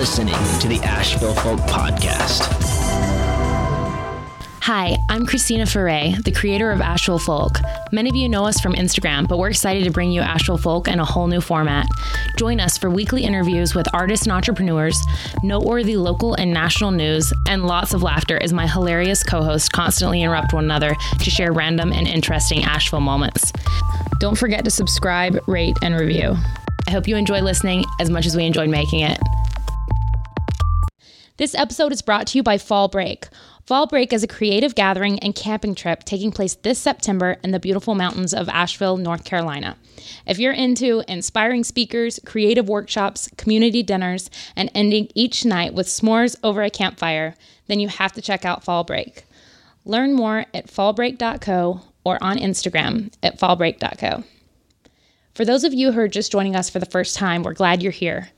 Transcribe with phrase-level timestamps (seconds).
[0.00, 2.48] listening to the Asheville Folk Podcast.
[4.62, 7.58] Hi, I'm Christina Foray, the creator of Asheville Folk.
[7.92, 10.88] Many of you know us from Instagram, but we're excited to bring you Asheville Folk
[10.88, 11.86] in a whole new format.
[12.38, 14.98] Join us for weekly interviews with artists and entrepreneurs,
[15.42, 20.22] noteworthy local and national news, and lots of laughter as my hilarious co hosts constantly
[20.22, 23.52] interrupt one another to share random and interesting Asheville moments.
[24.18, 26.36] Don't forget to subscribe, rate, and review.
[26.88, 29.18] I hope you enjoy listening as much as we enjoyed making it.
[31.40, 33.26] This episode is brought to you by Fall Break.
[33.64, 37.58] Fall Break is a creative gathering and camping trip taking place this September in the
[37.58, 39.78] beautiful mountains of Asheville, North Carolina.
[40.26, 46.36] If you're into inspiring speakers, creative workshops, community dinners, and ending each night with s'mores
[46.42, 47.34] over a campfire,
[47.68, 49.24] then you have to check out Fall Break.
[49.86, 54.24] Learn more at fallbreak.co or on Instagram at fallbreak.co.
[55.34, 57.82] For those of you who are just joining us for the first time, we're glad
[57.82, 58.28] you're here.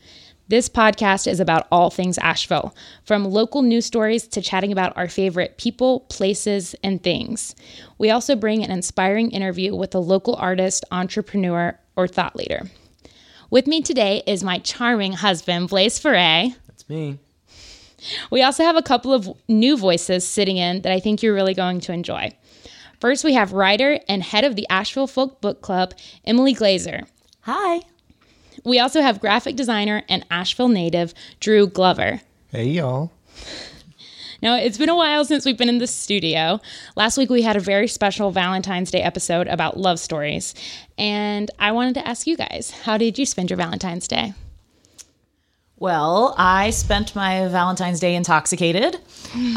[0.52, 5.08] This podcast is about all things Asheville, from local news stories to chatting about our
[5.08, 7.54] favorite people, places, and things.
[7.96, 12.64] We also bring an inspiring interview with a local artist, entrepreneur, or thought leader.
[13.48, 16.50] With me today is my charming husband, Blaze Foray.
[16.66, 17.18] That's me.
[18.30, 21.54] We also have a couple of new voices sitting in that I think you're really
[21.54, 22.30] going to enjoy.
[23.00, 25.94] First, we have writer and head of the Asheville Folk Book Club,
[26.26, 27.06] Emily Glazer.
[27.40, 27.80] Hi.
[28.64, 32.20] We also have graphic designer and Asheville native Drew Glover.
[32.50, 33.10] Hey, y'all.
[34.42, 36.60] Now, it's been a while since we've been in the studio.
[36.96, 40.54] Last week, we had a very special Valentine's Day episode about love stories.
[40.98, 44.34] And I wanted to ask you guys how did you spend your Valentine's Day?
[45.82, 49.00] Well, I spent my Valentine's Day intoxicated,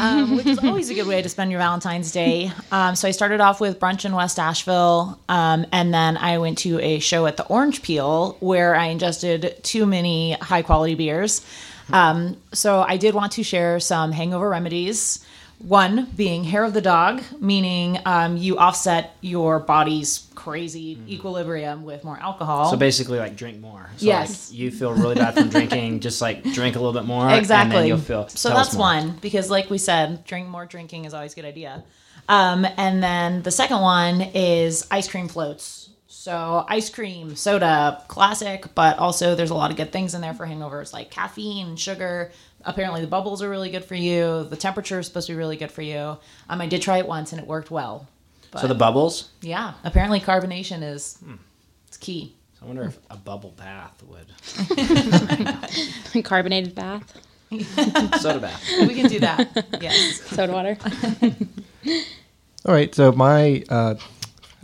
[0.00, 2.50] um, which is always a good way to spend your Valentine's Day.
[2.72, 6.58] Um, so I started off with brunch in West Asheville, um, and then I went
[6.58, 11.46] to a show at the Orange Peel where I ingested too many high quality beers.
[11.92, 15.24] Um, so I did want to share some hangover remedies.
[15.58, 22.04] One being hair of the dog, meaning um, you offset your body's crazy equilibrium with
[22.04, 22.70] more alcohol.
[22.70, 23.88] So basically, like drink more.
[23.96, 24.50] So Yes.
[24.50, 26.00] Like, you feel really bad from drinking.
[26.06, 27.30] Just like drink a little bit more.
[27.30, 27.88] Exactly.
[27.88, 28.28] You'll feel.
[28.28, 31.82] so that's one because, like we said, drink more drinking is always a good idea.
[32.28, 35.90] Um, and then the second one is ice cream floats.
[36.06, 40.34] So ice cream, soda, classic, but also there's a lot of good things in there
[40.34, 42.32] for hangovers like caffeine, sugar.
[42.66, 44.44] Apparently the bubbles are really good for you.
[44.44, 46.18] The temperature is supposed to be really good for you.
[46.48, 48.08] Um, I did try it once and it worked well.
[48.50, 49.30] But So the bubbles.
[49.40, 51.18] yeah, apparently carbonation is
[51.88, 52.34] it's key.
[52.58, 54.26] So I wonder if a bubble bath would.
[56.24, 57.12] Carbonated bath,
[58.20, 58.62] Soda bath.
[58.88, 59.66] We can do that.
[59.80, 60.20] yes.
[60.22, 60.76] soda water.
[62.64, 63.94] All right, so my uh,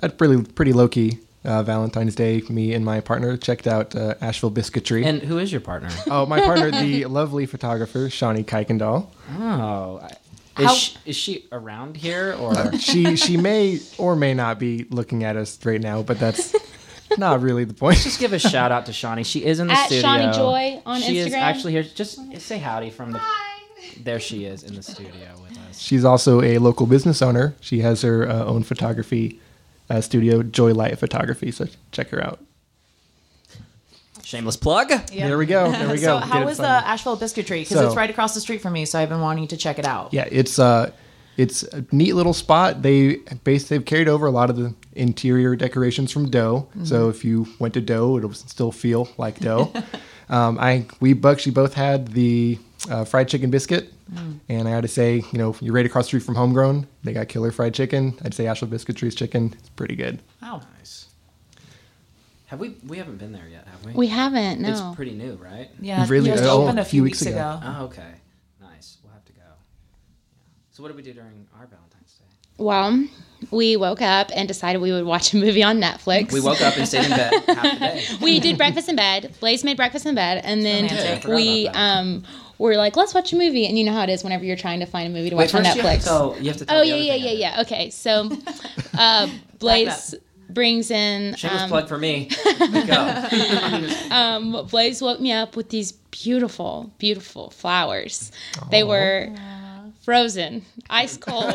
[0.00, 2.42] a pretty pretty low key uh, Valentine's Day.
[2.48, 5.04] Me and my partner checked out uh, Asheville Biscuitry.
[5.04, 5.88] And who is your partner?
[6.10, 9.06] oh, my partner, the lovely photographer Shawnee Kuykendall.
[9.38, 10.00] Oh.
[10.02, 10.16] I-
[10.58, 12.54] Is, How- she, is she around here or?
[12.78, 16.54] She she may or may not be looking at us right now, but that's
[17.18, 17.96] not really the point.
[17.98, 19.24] Just give a shout out to Shawnee.
[19.24, 20.02] She is in the At studio.
[20.02, 21.38] Shawnee Joy on she is Instagram.
[21.40, 21.82] actually here.
[21.82, 23.20] Just say howdy from the.
[24.04, 25.78] There she is in the studio with us.
[25.80, 27.54] She's also a local business owner.
[27.60, 29.40] She has her uh, own photography
[29.92, 31.50] uh, studio, Joy Light Photography.
[31.50, 32.40] So check her out.
[34.22, 34.88] Shameless plug.
[35.08, 35.70] There we go.
[35.70, 36.18] There we go.
[36.18, 36.88] So Get how was the funded.
[36.88, 37.60] Asheville Biscuitry?
[37.60, 39.78] Because So- it's right across the street from me, so I've been wanting to check
[39.78, 40.12] it out.
[40.14, 40.90] Yeah, it's uh
[41.36, 42.82] it's a neat little spot.
[42.82, 46.68] They base they've carried over a lot of the interior decorations from Doe.
[46.84, 49.72] So if you went to Doe, it'll still feel like Doe.
[50.28, 52.58] um, I we actually both had the
[52.90, 53.92] uh, fried chicken biscuit,
[54.48, 56.86] and I had to say, you know, you're right across the street from Homegrown.
[57.04, 58.14] They got killer fried chicken.
[58.24, 59.54] I'd say Asheville Biscuitry's chicken.
[59.58, 60.20] It's pretty good.
[60.42, 60.60] Wow.
[60.78, 61.06] Nice.
[62.46, 62.74] Have we?
[62.86, 63.92] We haven't been there yet, have we?
[63.92, 64.68] We haven't, no.
[64.70, 65.70] It's pretty new, right?
[65.80, 66.30] Yeah, Really?
[66.30, 67.60] just Oh, opened a few weeks ago.
[67.62, 68.12] Oh, okay.
[68.60, 68.98] Nice.
[69.02, 69.38] We'll have to go.
[69.40, 69.54] Yeah.
[70.72, 72.24] So what did we do during our Valentine's Day?
[72.58, 73.06] Well,
[73.50, 76.30] we woke up and decided we would watch a movie on Netflix.
[76.30, 78.04] We woke up and stayed in bed half the day.
[78.20, 79.34] we did breakfast in bed.
[79.40, 81.26] Blaze made breakfast in bed, and then Romantic.
[81.26, 81.80] I we about that.
[82.00, 82.24] um
[82.68, 83.66] were like, let's watch a movie.
[83.66, 85.44] And you know how it is whenever you're trying to find a movie to Wait,
[85.52, 86.02] watch on first you have Netflix.
[86.02, 86.36] to tell.
[86.40, 87.60] You have to tell oh yeah, yeah, yeah, yeah.
[87.62, 88.30] Okay, so
[88.98, 89.28] uh,
[89.58, 90.14] Blaze
[90.50, 92.28] brings in Shameless um, plug for me.
[94.10, 98.30] Um, Blaze woke me up with these beautiful, beautiful flowers.
[98.70, 99.30] They were
[100.02, 101.54] frozen, ice cold.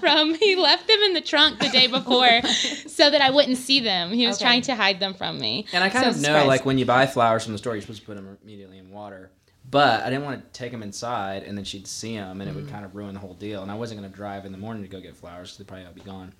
[0.00, 2.42] from he left them in the trunk the day before,
[2.86, 4.12] so that I wouldn't see them.
[4.12, 4.44] He was Okay.
[4.44, 5.66] trying to hide them from me.
[5.72, 6.46] And I kind So of know, surprised.
[6.48, 8.90] like, when you buy flowers from the store, you're supposed to put them immediately in
[8.90, 9.30] water.
[9.74, 12.52] But I didn't want to take them inside, and then she'd see them, and it
[12.52, 12.56] Mm.
[12.62, 13.60] would kind of ruin the whole deal.
[13.60, 15.64] And I wasn't going to drive in the morning to go get flowers; 'cause they
[15.64, 16.32] probably would be gone.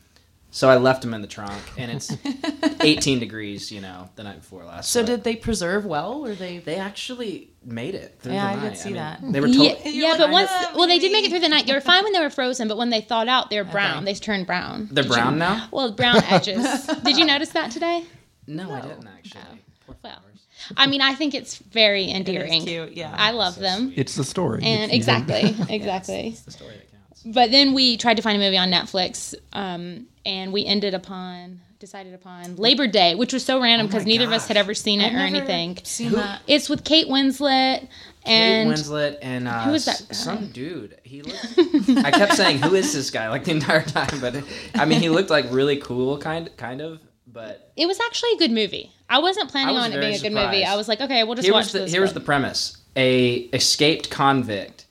[0.52, 2.12] So I left them in the trunk, and it's
[2.80, 4.92] 18 degrees, you know, the night before last.
[4.92, 6.58] So did they preserve well, or they?
[6.58, 8.68] they actually made it through Yeah, the I night?
[8.74, 9.20] did see mean, that.
[9.32, 11.48] They were Yeah, told yeah, but once "Ah, well, they did make it through the
[11.48, 11.66] night.
[11.66, 14.04] They were fine when they were frozen, but when they thawed out, they're brown.
[14.04, 14.90] They turned brown.
[14.92, 15.66] they're brown now.
[15.72, 16.86] Well, brown edges.
[17.04, 18.04] did you notice that today?
[18.46, 19.40] No, I didn't actually.
[19.86, 20.43] Poor Well, flowers.
[20.76, 22.64] I mean, I think it's very endearing.
[22.64, 23.14] cute, yeah.
[23.16, 23.92] I love them.
[23.96, 24.62] It's the story.
[24.62, 26.28] And If exactly, exactly.
[26.28, 27.22] It's the story that counts.
[27.24, 31.60] But then we tried to find a movie on Netflix, um, and we ended upon
[31.84, 34.72] decided upon Labor Day, which was so random because my neither of us had ever
[34.72, 35.78] seen it I've or never anything.
[35.84, 36.40] Seen that?
[36.46, 37.86] It's with Kate Winslet
[38.24, 40.14] and Kate Winslet and uh, Who was that guy?
[40.14, 40.98] some dude.
[41.02, 41.98] He looked.
[42.04, 44.36] I kept saying, "Who is this guy?" Like the entire time, but
[44.74, 47.00] I mean, he looked like really cool, kind kind of.
[47.26, 48.92] But it was actually a good movie.
[49.08, 50.64] I wasn't planning I was on it being a good movie.
[50.64, 51.92] I was like, okay, we'll just here watch was the this.
[51.92, 52.14] here was one.
[52.14, 54.86] the premise: a escaped convict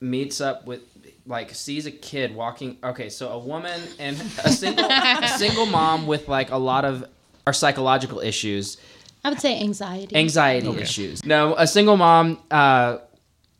[0.00, 0.80] meets up with
[1.26, 2.78] like sees a kid walking.
[2.82, 7.04] Okay, so a woman and a single a single mom with like a lot of
[7.46, 8.78] our psychological issues
[9.26, 10.14] I would say anxiety.
[10.14, 11.24] anxiety issues.
[11.24, 12.98] No, a single mom uh,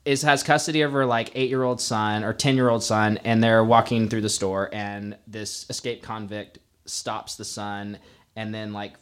[0.05, 3.19] is has custody of her like eight year old son or ten year old son,
[3.25, 7.99] and they're walking through the store, and this escaped convict stops the son,
[8.37, 8.93] and then like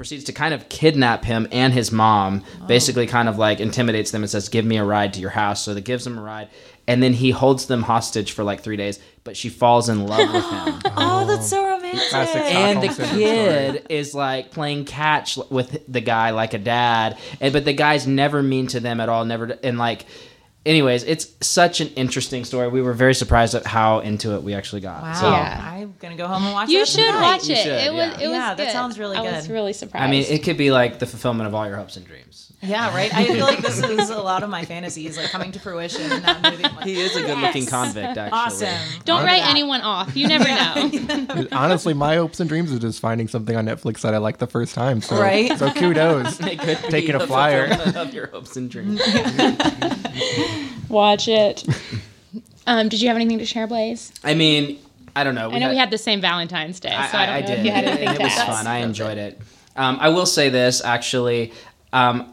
[0.00, 2.42] proceeds to kind of kidnap him and his mom.
[2.62, 2.66] Oh.
[2.66, 5.62] Basically, kind of like intimidates them and says, "Give me a ride to your house."
[5.62, 6.48] So that gives them a ride,
[6.88, 8.98] and then he holds them hostage for like three days.
[9.24, 10.80] But she falls in love with him.
[10.96, 12.08] Oh, that's so romantic.
[12.08, 16.58] Classic and the Stockholm Syndrome kid is like playing catch with the guy like a
[16.58, 20.06] dad and but the guy's never mean to them at all never and like
[20.66, 24.52] anyways it's such an interesting story we were very surprised at how into it we
[24.54, 25.12] actually got Wow.
[25.14, 25.70] so Yeah.
[25.72, 26.68] I'm gonna go home and watch.
[26.68, 26.72] It.
[26.72, 27.20] You that should tonight.
[27.22, 27.58] watch You it.
[27.62, 28.20] should, it was yeah.
[28.20, 29.26] it was Yeah, that sounds really good.
[29.26, 30.04] I was really surprised.
[30.04, 32.94] i mean it could be like the fulfillment of all your hopes and dreams Yeah,
[32.94, 33.12] right.
[33.14, 36.20] I feel like this is a lot of my fantasies like coming to fruition in
[36.22, 36.62] that movie.
[36.62, 37.70] Like, he is a good looking Yes.
[37.70, 39.00] convict actually awesome.
[39.06, 39.50] Don't write that.
[39.50, 40.14] anyone off.
[40.14, 41.46] You never know.
[41.52, 44.46] Honestly, my hopes and dreams are just finding something on Netflix that I like the
[44.46, 45.00] first time.
[45.00, 45.56] So, Right.
[45.58, 46.38] so kudos.
[46.40, 47.64] it could be Taking a flyer.
[47.96, 49.00] of your hopes and dreams
[50.88, 51.64] Watch it.
[52.66, 54.12] Um, did you have anything to share, Blaze?
[54.22, 54.78] i mean
[55.16, 57.34] i don't know I know we had the same Valentine's Day, so I, I, don't
[57.34, 57.58] I know did.
[57.58, 58.66] if you had and anything it was fun.
[58.66, 59.40] I enjoyed it.
[59.76, 61.52] Um, I will say this actually.
[61.92, 62.32] Um,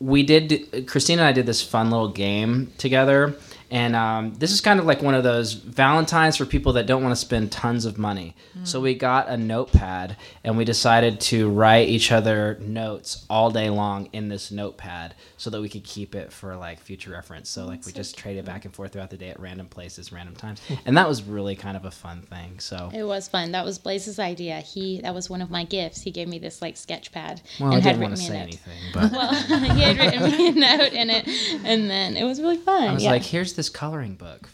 [0.00, 0.86] we did.
[0.88, 3.36] Christina and I did this fun little game together,
[3.70, 7.02] and um, this is kind of like one of those Valentines for people that don't
[7.02, 8.34] want to spend tons of money.
[8.64, 13.68] So we got a notepad, and we decided to write each other notes all day
[13.68, 17.50] long in this notepad, so that we could keep it for like future reference.
[17.50, 20.34] So like we just traded back and forth throughout the day at random places, random
[20.36, 22.58] times, and that was really kind of a fun thing.
[22.60, 22.90] So.
[22.94, 23.52] It was fun.
[23.52, 24.60] That was Blaze's idea.
[24.60, 26.00] He that was one of my gifts.
[26.00, 28.32] He gave me this like sketch pad Well, I and had didn't want written to
[28.32, 28.70] me a say note.
[28.72, 29.12] anything, but
[29.48, 31.28] Well, he had written me a note in it,
[31.64, 32.88] and then it was really fun.
[32.88, 33.10] I was yeah.
[33.10, 34.48] like, "Here's this coloring book.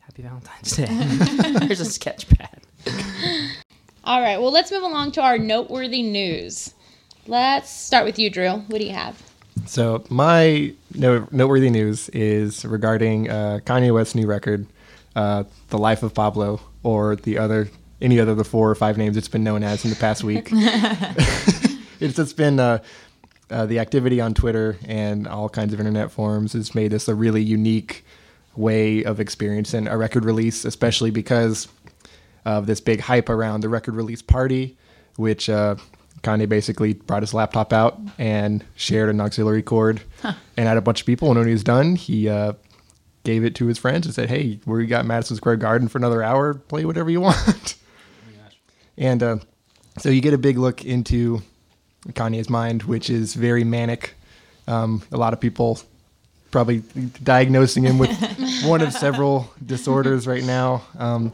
[0.00, 0.86] Happy Valentine's Day.
[1.66, 2.60] Here's a sketch pad."
[4.04, 4.38] All right.
[4.38, 6.74] Well, let's move along to our noteworthy news.
[7.26, 8.50] Let's start with you, Drew.
[8.50, 9.22] What do you have?
[9.66, 14.66] So my no- noteworthy news is regarding uh, Kanye West's new record,
[15.14, 17.70] uh, "The Life of Pablo," or the other
[18.00, 20.24] any other of the four or five names it's been known as in the past
[20.24, 20.48] week.
[20.52, 22.82] it's just been uh,
[23.52, 27.14] uh, the activity on Twitter and all kinds of internet forums has made this a
[27.14, 28.04] really unique
[28.56, 31.68] way of experiencing a record release, especially because
[32.44, 34.76] of this big hype around the record release party,
[35.16, 35.76] which uh,
[36.22, 41.00] Kanye basically brought his laptop out and shared an auxiliary cord and had a bunch
[41.00, 41.28] of people.
[41.28, 42.54] And when he was done, he uh,
[43.24, 46.22] gave it to his friends and said, "Hey, we got Madison Square Garden for another
[46.22, 46.54] hour.
[46.54, 47.76] Play whatever you want."
[48.98, 49.36] and uh,
[49.98, 51.42] so you get a big look into
[52.10, 54.14] Kanye's mind, which is very manic.
[54.66, 55.80] Um, a lot of people
[56.50, 56.82] probably
[57.22, 58.10] diagnosing him with
[58.64, 60.82] one of several disorders right now.
[60.98, 61.32] Um,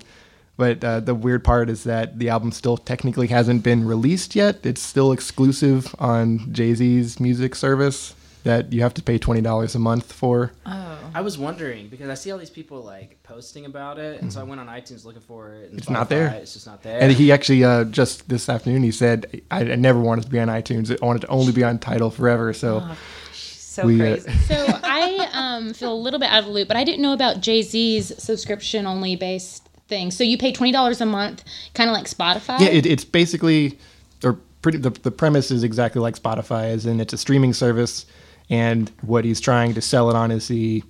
[0.56, 4.64] but uh, the weird part is that the album still technically hasn't been released yet.
[4.64, 8.14] It's still exclusive on Jay Z's music service
[8.44, 10.52] that you have to pay twenty dollars a month for.
[10.66, 10.98] Oh.
[11.14, 14.40] I was wondering because I see all these people like posting about it, and so
[14.40, 15.70] I went on iTunes looking for it.
[15.70, 16.28] And It's not there.
[16.28, 17.00] It's just not there.
[17.00, 20.38] And he actually uh, just this afternoon he said, I, "I never wanted to be
[20.38, 20.90] on iTunes.
[20.90, 22.86] I wanted to only be on Tidal forever." So
[23.32, 24.30] So we, uh, crazy.
[24.48, 27.12] So I um, feel a little bit out of the loop, but I didn't know
[27.12, 30.10] about Jay Z's subscription only based thing.
[30.10, 32.60] So you pay twenty dollars a month, kind of like Spotify.
[32.60, 33.78] Yeah, it, it's basically,
[34.24, 34.78] or pretty.
[34.78, 38.04] The, the premise is exactly like Spotify, as in it's a streaming service,
[38.50, 40.82] and what he's trying to sell it on is the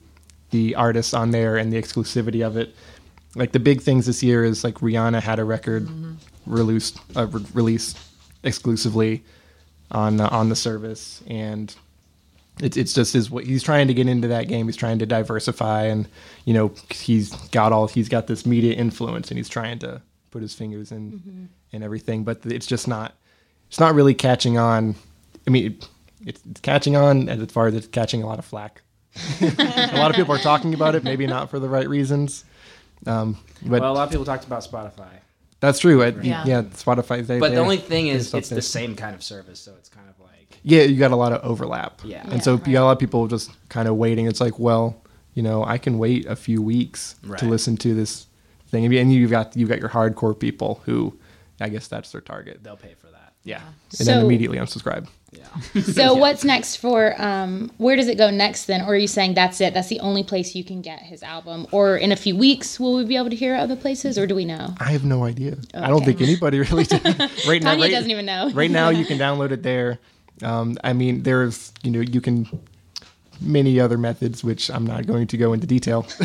[0.51, 2.75] the artists on there and the exclusivity of it.
[3.35, 5.89] Like the big things this year is like Rihanna had a record
[6.47, 7.99] released uh, re- released
[8.43, 9.23] exclusively
[9.91, 11.75] on uh, on the service, and
[12.61, 14.67] it's it's just his what he's trying to get into that game.
[14.67, 16.09] He's trying to diversify, and
[16.45, 20.01] you know he's got all he's got this media influence, and he's trying to
[20.31, 22.25] put his fingers in and everything.
[22.25, 23.15] But it's just not
[23.69, 24.95] it's not really catching on.
[25.47, 25.89] I mean, it,
[26.27, 28.83] it's, it's catching on as far as it's catching a lot of flack.
[29.41, 32.45] a lot of people are talking about it, maybe not for the right reasons.
[33.07, 35.09] Um, but well, a lot of people talked about Spotify,
[35.61, 36.03] that's true.
[36.03, 36.45] It, yeah.
[36.47, 36.63] Yeah.
[36.63, 37.27] Spotify.
[37.27, 39.89] They, but the only thing is, stuff it's the same kind of service, so it's
[39.89, 42.01] kind of like Yeah, you got a lot of overlap.
[42.05, 42.25] Yeah.
[42.31, 44.27] And so Yeah, you got a lot of people just kind of waiting.
[44.27, 45.03] It's like, well,
[45.35, 47.39] you know, I can wait a few weeks Right.
[47.41, 48.27] to listen to this
[48.69, 48.85] thing.
[48.95, 51.19] And you've got you've got your hardcore people who,
[51.61, 52.63] I guess that's their target.
[52.63, 53.08] they'll pay for that.
[53.49, 53.63] Yeah.
[53.99, 55.07] And then So- immediately unsubscribe.
[55.33, 55.83] Yeah.
[55.83, 58.81] So what's next for um where does it go next then?
[58.83, 59.75] Or are you saying that's it?
[59.75, 61.67] That's the only place you can get his album?
[61.71, 64.27] Or in a few weeks will we be able to hear it other places or
[64.27, 64.75] do we know?
[64.81, 65.57] I have no idea.
[65.75, 67.05] I don't think anybody really did.
[67.05, 68.51] right now, Kanye right, doesn't even know.
[68.55, 69.99] right now, you can download it there.
[70.43, 72.47] Um, I mean, there's you know you can
[73.41, 76.07] many other methods which I'm not going to go into detail.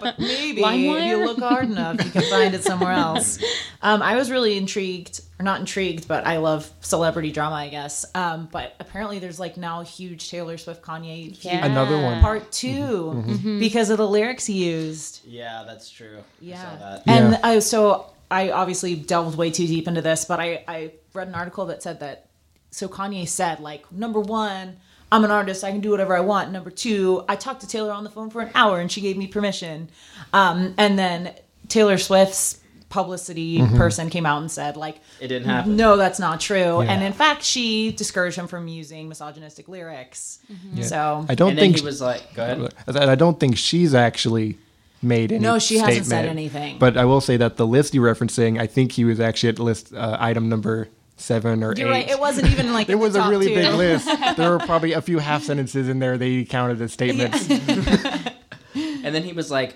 [0.00, 3.38] But maybe if you look hard enough, you can find it somewhere else.
[3.84, 8.04] Um, I was really intrigued, or not intrigued, but I love celebrity drama, I guess.
[8.14, 11.66] Um, but apparently, there's like now a huge Taylor Swift Kanye Yeah.
[11.66, 12.20] Another one.
[12.20, 15.22] part 2 because of the lyrics he used.
[15.26, 16.18] Yeah, that's true.
[16.40, 16.78] Yeah.
[16.78, 17.00] Yeah.
[17.08, 21.26] And I, so I obviously delved way too deep into this, but I, I read
[21.26, 22.28] an article that said that.
[22.70, 24.76] So Kanye said, like, number one,
[25.12, 25.62] I'm an artist.
[25.62, 26.50] I can do whatever I want.
[26.50, 29.16] Number two, I talked to Taylor on the phone for an hour and she gave
[29.16, 29.90] me permission.
[30.32, 31.34] Um, and then
[31.68, 35.76] Taylor Swift's publicity person came out and said, like, It didn't happen.
[35.76, 36.82] no, that's not true.
[36.82, 36.90] Yeah.
[36.92, 40.38] And in fact, she discouraged him from using misogynistic lyrics.
[40.74, 40.84] Yeah.
[40.84, 43.56] So I don't And then think he was like, "Go ahead." I I don't think
[43.56, 44.58] she's actually
[45.02, 45.42] made any.
[45.42, 46.78] No, she hasn't said anything.
[46.78, 49.58] But I will say that the list you're referencing, I think he was actually at
[49.58, 50.88] list uh, item number
[51.22, 51.90] seven or you're eight.
[51.90, 52.08] right.
[52.10, 53.54] It wasn't even like It was a really two.
[53.54, 54.08] big list.
[54.36, 57.48] There were probably a few half sentences in there they counted as statements.
[58.74, 59.74] And then he was like,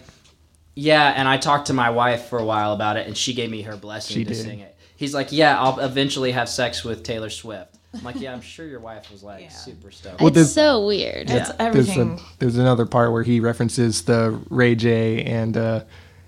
[0.74, 3.50] "Yeah," and I talked to my wife for a while about it, and she gave
[3.50, 4.42] me her blessing She to did.
[4.42, 4.74] sing it.
[4.96, 8.64] He's like, "Yeah, I'll eventually have sex with Taylor Swift." I'm like, "Yeah, I'm sure
[8.66, 9.48] your wife was like Yeah.
[9.50, 11.28] super stoked." Well, it's so weird.
[11.30, 11.70] It's Yeah.
[11.70, 15.80] There's, a, there's another part where he references the Ray J and uh,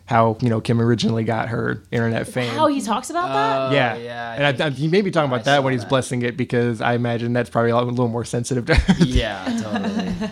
[0.08, 2.50] how you know Kim originally got her internet fame.
[2.54, 3.58] How he talks about that?
[3.70, 5.62] Oh, yeah, yeah, I and I, I, he may be talking I about that saw
[5.62, 5.88] when he's that.
[5.90, 9.04] blessing it because I imagine that's probably a little more sensitive to her.
[9.04, 10.30] yeah, totally.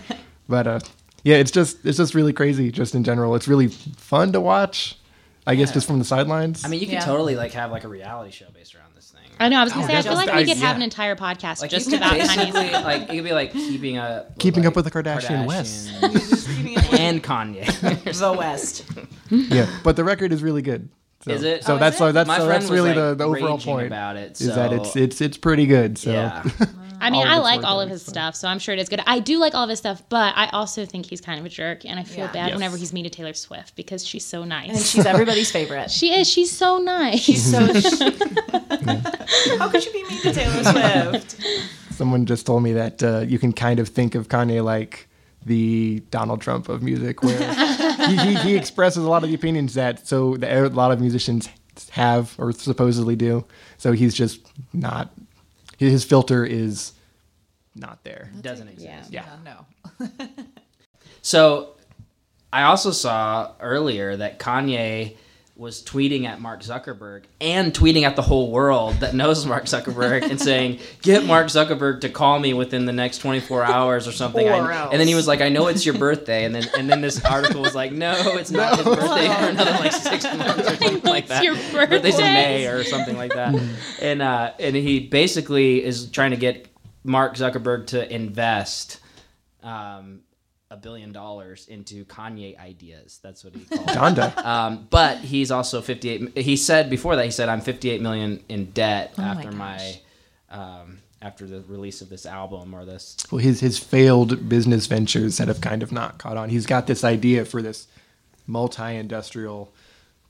[0.49, 0.81] But uh,
[1.25, 3.35] yeah, it's just it's just really crazy, just in general.
[3.35, 4.99] It's really fun to watch.
[5.49, 6.65] I guess just from the sidelines.
[6.65, 7.05] I mean, you can Yeah.
[7.05, 8.86] totally like have like a reality show based around this thing.
[9.39, 10.71] I know, I was gonna Oh, say I feel like just- we I- could have
[10.71, 10.77] yeah.
[10.77, 13.99] an entire podcast Like just just about basically Kanye's like it could be like keeping
[13.99, 15.91] up, Keeping like, up with the Kardashian West.
[16.99, 17.65] and Kanye.
[18.19, 18.85] the West.
[19.31, 20.89] yeah, but the record is really good.
[21.21, 21.65] So, Is it?
[21.65, 22.03] So Oh, that's it?
[22.05, 24.41] uh, that's so that's really like, the, the overall point about it.
[24.41, 25.99] is that it's it's it's pretty good.
[25.99, 26.43] So yeah.
[27.01, 29.01] I mean, I like all of his stuff, so I'm sure it is good.
[29.07, 31.49] I do like all of his stuff, but I also think he's kind of a
[31.49, 32.33] jerk, and I feel Yeah.
[32.33, 32.55] bad Yes.
[32.57, 34.71] whenever he's mean to Taylor Swift because she's so nice.
[34.71, 35.91] And she's everybody's favorite.
[35.91, 36.29] she is.
[36.29, 37.51] She's so nice.
[37.51, 37.59] so.
[39.59, 41.37] How could you be mean to Taylor Swift?
[41.91, 45.09] someone just told me that uh, you can kind of think of Kanye like
[45.47, 47.55] the Donald Trump of music, where
[48.09, 51.01] he, he, he expresses a lot of the opinions that so the, a lot of
[51.01, 51.49] musicians
[51.91, 53.45] have or supposedly do.
[53.79, 54.41] So he's just
[54.73, 55.11] not.
[55.79, 56.93] His filter is
[57.75, 58.31] not there.
[58.41, 59.11] doesn't exist.
[59.11, 59.25] Yeah.
[59.45, 59.67] Yeah.
[59.99, 60.07] no.
[61.23, 61.75] So
[62.53, 65.17] I also saw earlier that Kanye
[65.59, 70.23] was tweeting at Mark Zuckerberg and tweeting at the whole world that knows Mark Zuckerberg
[70.29, 74.47] and saying, "Get Mark Zuckerberg to call me within the next 24 hours or something."
[74.47, 74.89] Or I- else.
[74.93, 77.25] and then he was like, "I know it's your birthday," and then and then this
[77.25, 81.01] article was like, "No, it's not his birthday for another like six months or something
[81.11, 82.25] like that." your Birthday's in.
[82.35, 83.55] May or something like that,
[84.03, 86.69] and uh, and he basically is trying to get
[87.03, 89.01] Mark Zuckerberg to invest.
[89.63, 90.21] Um,
[90.71, 93.21] a billion dollars into Kanye ideas.
[93.23, 93.95] That's what he called it.
[93.95, 94.45] Donda.
[94.45, 96.37] Um, but he's also 58.
[96.39, 99.77] He said before that, he said, I'm 58 million in debt Oh after my,
[100.51, 100.59] gosh.
[100.59, 103.17] um, after the release of this album or this.
[103.31, 106.49] Well, his his failed business ventures that have kind of not caught on.
[106.51, 107.87] He's got this idea for this
[108.47, 109.73] multi-industrial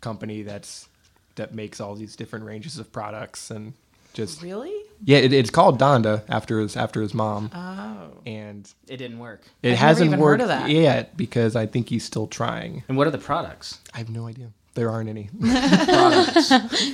[0.01, 0.89] company that's
[1.37, 3.75] that makes all these different ranges of products and
[4.17, 4.73] just Really?
[5.05, 8.19] yeah, it, it's called Donda after his after his mom, Oh.
[8.27, 9.43] and It didn't work.
[9.63, 10.69] it I've hasn't even heard worked of that.
[10.71, 12.83] yet because I think he's still trying.
[12.89, 13.79] And what are the products?
[13.95, 14.49] I have no idea.
[14.75, 15.31] There aren't any.
[15.41, 16.49] products.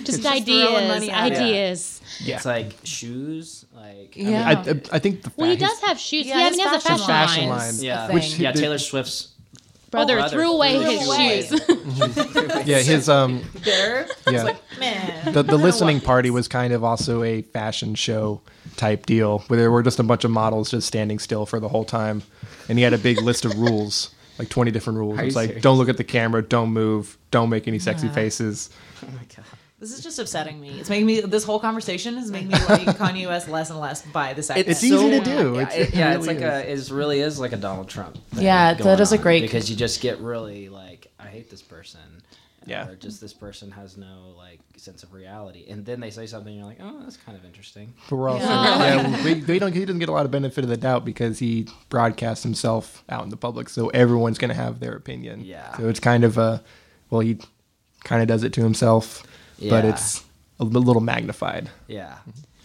[0.05, 1.15] just throwing ideas, money it.
[1.17, 2.01] ideas.
[2.21, 3.65] yeah, It's like shoes.
[3.75, 4.49] Like, I mean, Yeah.
[4.49, 6.27] I, I, I think the Well, he does have shoes.
[6.27, 7.59] Yeah, Yeah, his he has a fashion fashion, fashion line.
[7.75, 7.83] line.
[7.83, 8.13] yeah.
[8.13, 9.32] Which- yeah, Taylor Swift's
[9.93, 11.43] Brother, brother threw away threw his away.
[11.43, 12.67] shoes.
[12.67, 14.07] yeah his um Bitter?
[14.29, 15.33] yeah Man.
[15.33, 18.41] the, the listening party was kind of also a fashion show
[18.77, 21.69] type deal where there were just a bunch of models just standing still for the
[21.69, 22.23] whole time
[22.69, 25.19] and he had a big list of rules like 20 different rules.
[25.21, 25.63] It's like serious?
[25.63, 28.71] don't look at the camera, don't move, don't make any sexy faces.
[29.03, 29.45] Oh my god.
[29.83, 30.79] This is just upsetting me.
[30.79, 31.21] It's making me.
[31.23, 34.71] This whole conversation is making me like Kanye West less and less by the second.
[34.71, 35.55] It's easy to do.
[35.57, 37.89] Yeah, It's- it- it yeah, it's really like a it really is like a Donald
[37.89, 38.17] Trump.
[38.31, 41.25] thing Yeah, going that is a on, great- because you just get really like I
[41.27, 41.99] hate this person.
[42.65, 42.87] Yeah.
[42.89, 46.53] Or just this person has no like sense of reality, and then they say something,
[46.53, 47.93] and you're like, oh, that's kind of interesting.
[48.09, 49.09] But we're also Yeah.
[49.09, 51.41] yeah, we, we don't he doesn't get a lot of benefit of the doubt because
[51.41, 55.41] he broadcasts himself out in the public, so everyone's going to have their opinion.
[55.45, 55.77] Yeah.
[55.77, 56.63] So it's kind of a
[57.11, 57.39] well, he
[58.05, 59.25] kind of does it to himself,
[59.71, 60.25] but it's
[60.61, 61.71] a little magnified.
[61.89, 62.19] Yeah.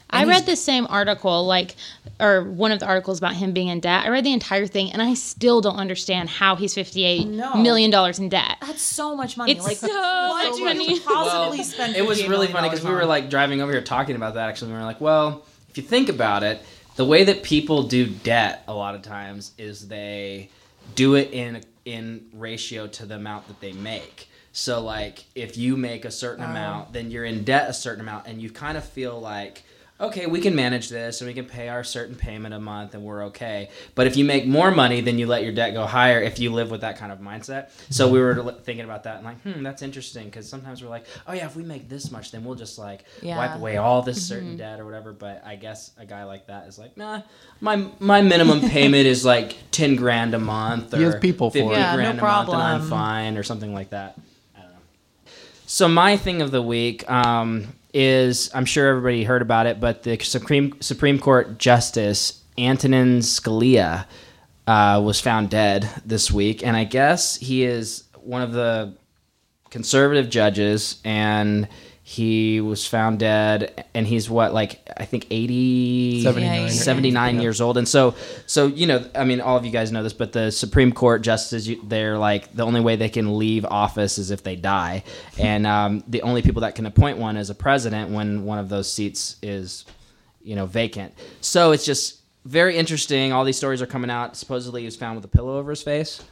[0.10, 1.76] I read the same article, like,
[2.18, 4.06] or one of the articles about him being in debt.
[4.06, 7.98] I read the entire thing, and I still don't understand how he's fifty-eight million No.
[7.98, 8.56] dollars in debt.
[8.62, 9.52] That's so much money.
[9.52, 10.94] It's like, so what much money.
[10.94, 11.98] you possibly spend?
[11.98, 14.48] It was really funny because we were like driving over here talking about that.
[14.48, 16.62] Actually, we were like, well, if you think about it,
[16.96, 20.50] the way that people do debt a lot of times is they
[20.96, 24.30] do it in in ratio to the amount that they make.
[24.58, 28.26] So like if you make a certain amount, then you're in debt a certain amount,
[28.26, 29.64] and you kind of feel like.
[30.00, 33.04] Okay, we can manage this and we can pay our certain payment a month and
[33.04, 33.70] we're okay.
[33.96, 36.54] But if you make more money, then you let your debt go higher if you
[36.54, 37.72] live with that kind of mindset.
[37.90, 41.06] So we were thinking about that and like, hmm, that's interesting because sometimes we're like,
[41.26, 43.38] oh yeah, if we make this much, then we'll just like Yeah.
[43.40, 45.14] wipe away all this certain debt or whatever.
[45.14, 47.24] But I guess a guy like that is like, nah,
[47.60, 51.54] my my minimum payment is like ten grand a month or He has people for
[51.56, 51.72] fifty it.
[51.80, 54.20] Yeah, no grand a month, and I'm fine or something like that.
[55.70, 60.02] So my thing of the week um, is I'm sure everybody heard about it, but
[60.04, 64.06] the Supreme Supreme Court Justice Antonin Scalia
[64.66, 68.96] uh, was found dead this week, and I guess he is one of the
[69.70, 71.68] conservative judges, and
[72.10, 77.42] he was found dead, and he's what like I think 80, 79 79 something.
[77.42, 80.14] years old, and so so you know I mean all of you guys know this,
[80.14, 84.32] but the Supreme Court justices, they're like the only way they can leave office is
[84.32, 85.04] if they die,
[85.38, 88.70] and um, the only people that can appoint one is a president when one of
[88.70, 89.84] those seats is
[90.42, 91.14] you know vacant.
[91.42, 93.34] So it's just very interesting.
[93.34, 94.38] All these stories are coming out.
[94.38, 96.24] Supposedly he was found with a pillow over his face.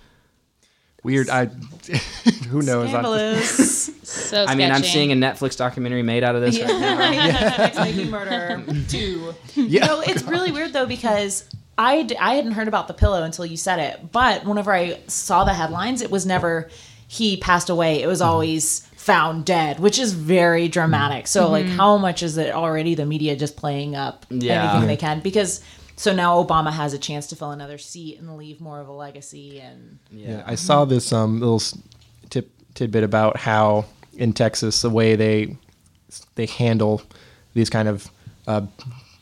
[1.05, 1.29] Weird.
[1.29, 1.45] I
[2.49, 2.87] who knows?
[2.87, 3.91] I- Scandalous.
[4.05, 6.59] So I mean, I'm seeing a Netflix documentary made out of this.
[6.59, 6.97] Right now.
[7.31, 9.33] Netflix making murder two.
[9.55, 13.23] You know, it's really weird though because I d- I hadn't heard about the pillow
[13.23, 14.11] until you said it.
[14.11, 16.69] But whenever I saw the headlines, it was never
[17.07, 18.01] he passed away.
[18.01, 21.27] It was always found dead, which is very dramatic.
[21.27, 21.77] So like, mm-hmm.
[21.77, 24.71] how much is it already the media just playing up Yeah.
[24.71, 25.19] anything they can?
[25.19, 25.61] Because
[25.95, 28.91] so now Obama has a chance to fill another seat and leave more of a
[28.91, 31.61] legacy and Yeah, I saw this um, little
[32.29, 33.85] tip tidbit about how
[34.17, 35.55] in Texas the way they
[36.35, 37.01] they handle
[37.53, 38.09] these kind of
[38.47, 38.61] uh,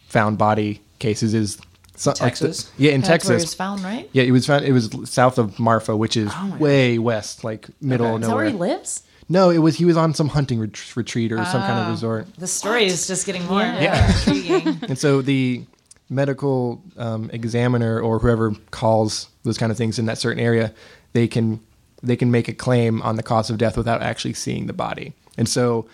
[0.08, 1.60] found body cases is
[1.96, 2.72] so, like the- Texas?
[2.78, 3.54] yeah, in that's where it was Texas.
[3.56, 4.10] found, right?
[4.14, 4.66] Yeah, it was found.
[4.66, 8.16] It was south of Marfa, which is Oh way west, like middle Okay.
[8.16, 9.04] of Is that where he lives?
[9.30, 11.92] No, it was he was on some hunting ret- retreat or some kind of Oh.
[11.92, 12.28] resort.
[12.38, 14.08] The story is just getting more Yeah.
[14.12, 14.80] intriguing.
[14.90, 15.64] And so the
[16.14, 20.74] medical um, examiner or whoever calls those kind of things in that certain area,
[21.14, 21.60] they can
[22.02, 25.14] they can make a claim on the cause of death without actually seeing the body.
[25.38, 25.88] And so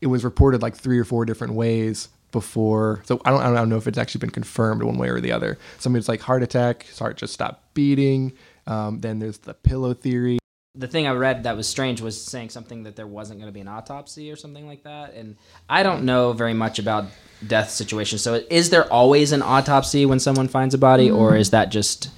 [0.00, 3.02] it was reported like three or four different ways before.
[3.04, 5.32] So I don't I don't know if it's actually been confirmed one way or the
[5.32, 5.58] other.
[5.78, 8.32] Some it's like heart attack, his heart just stopped beating.
[8.66, 10.38] Um, then there's the pillow theory.
[10.74, 13.52] the thing I read that was strange was saying something that there wasn't going to
[13.52, 15.14] be an autopsy or something like that.
[15.14, 15.36] And
[15.68, 17.04] I don't know very much about
[17.46, 18.18] death situation.
[18.18, 21.40] So is there always an autopsy when someone finds a body, or mm.
[21.40, 22.08] is that just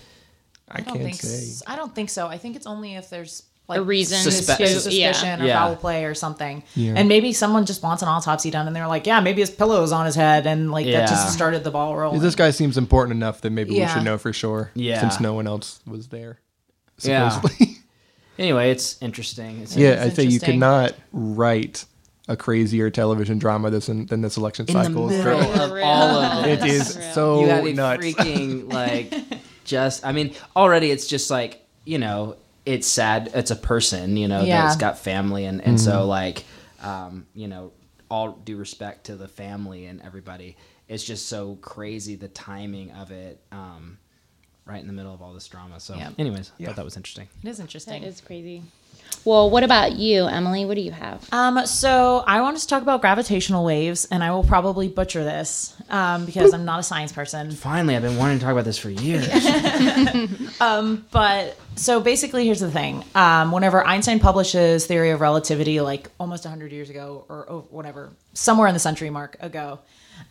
[0.70, 1.14] I, I don't can't think.
[1.16, 1.28] say.
[1.28, 2.26] s- I don't think so.
[2.26, 5.42] I think it's only if there's like A reason Suspe- to- suspicion yeah.
[5.42, 5.58] or Yeah.
[5.64, 6.62] foul play or something.
[6.74, 6.92] Yeah.
[6.96, 9.82] And maybe someone just wants an autopsy done, and they're like, "Yeah, maybe his pillow
[9.82, 11.00] is on his head," and like Yeah.
[11.00, 12.20] that just started the ball rolling.
[12.20, 14.70] This guy seems important enough that maybe we should know for sure.
[14.74, 15.00] Yeah.
[15.00, 16.40] Since no one else was there.
[17.02, 17.30] Yeah.
[17.30, 17.78] Supposedly.
[18.38, 18.70] anyway?
[18.70, 19.60] It's interesting.
[19.62, 21.87] It's Yeah, It's I'd say you cannot write
[22.28, 25.10] a crazier television drama this than, than this election in the cycle.
[25.10, 25.82] is middle great.
[25.82, 26.96] of all of It this.
[26.96, 28.02] is so you have a nuts.
[28.04, 29.12] freaking like
[29.64, 30.04] just.
[30.06, 33.30] I mean, already it's just like you know, it's sad.
[33.34, 34.62] It's a person, you know, Yeah.
[34.62, 36.44] that's got family, and and so like,
[36.82, 37.72] um, you know,
[38.10, 40.56] all due respect to the family and everybody.
[40.88, 43.40] It's just so crazy the timing of it.
[43.52, 43.98] Um,
[44.66, 45.78] right in the middle of all this drama.
[45.78, 46.08] So, Yeah.
[46.18, 46.66] anyways, I Yeah.
[46.68, 47.28] thought that was interesting.
[47.42, 48.00] it is interesting.
[48.00, 48.62] That is crazy.
[49.24, 50.64] Well, what about you, Emily?
[50.64, 51.27] What do you have?
[51.33, 55.74] Um, so I want to talk about gravitational waves, and I will probably butcher this
[55.88, 57.50] um, because I'm not a science person.
[57.50, 59.29] Finally, I've been wanting to talk about this for years.
[61.11, 66.44] But so basically, here's the thing: um, whenever Einstein publishes theory of relativity, like almost
[66.44, 69.81] 100 years ago, or, or whatever, somewhere in the century mark ago,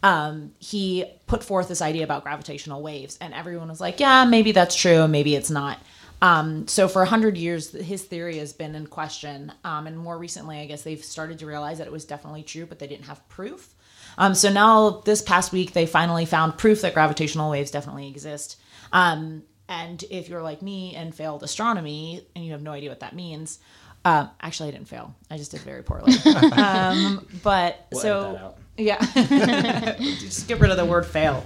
[0.01, 4.51] um, he put forth this idea about gravitational waves, and everyone was like, "Yeah, maybe
[4.51, 5.79] that's true, maybe it's not."
[6.23, 10.17] Um, so for a hundred years, his theory has been in question, um, and more
[10.17, 13.07] recently, I guess they've started to realize that it was definitely true, but they didn't
[13.07, 13.75] have proof.
[14.17, 18.55] Um, so now, this past week, they finally found proof that gravitational waves definitely exist.
[18.93, 23.01] Um, and if you're like me and failed astronomy and you have no idea what
[23.01, 23.59] that means,
[24.05, 25.13] um, actually, I didn't fail.
[25.29, 26.13] I just did very poorly.
[26.53, 28.57] um, but We'll so edit that out.
[28.77, 28.99] Yeah,
[29.95, 31.45] just get rid of the word fail.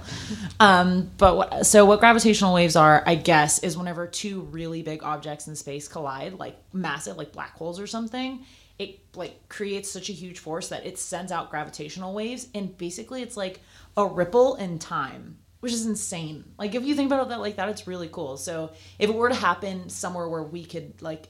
[0.60, 5.46] Um, but so what gravitational waves are, I guess, is whenever two really big objects
[5.46, 8.44] in space collide, like massive, like black holes or something.
[8.78, 13.22] It like creates such a huge force that it sends out gravitational waves, and basically,
[13.22, 13.60] it's like
[13.96, 16.44] a ripple in time, which is insane.
[16.58, 18.36] Like if you think about it that like that, it's really cool.
[18.38, 21.28] So if it were to happen somewhere where we could like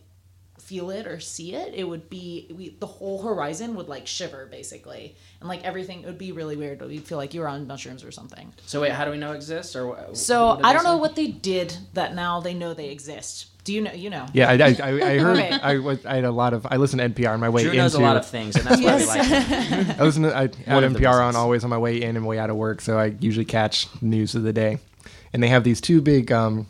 [0.69, 4.47] feel it or see it, it would be we, the whole horizon would like shiver
[4.51, 6.83] basically, and like everything it would be really weird.
[6.83, 8.53] You'd feel like you were on mushrooms or something.
[8.67, 9.75] So wait, how do we know it exists?
[9.75, 12.91] Or wh- So what I don't know what they did that now they know they
[12.91, 13.47] exist.
[13.65, 13.93] Do you know?
[13.93, 14.27] You know?
[14.33, 15.37] Yeah, I, I, I I heard.
[15.39, 15.51] Okay.
[15.63, 16.67] I, was, I had a lot of.
[16.71, 17.83] I listened to NPR on my way Drew into.
[17.83, 19.97] knows a lot of things, and that's why we like him.
[20.01, 20.53] I listen to I had
[20.93, 23.45] NPR on always on my way in and way out of work, so I usually
[23.45, 24.79] catch news of the day.
[25.33, 26.67] And they have these two big, um,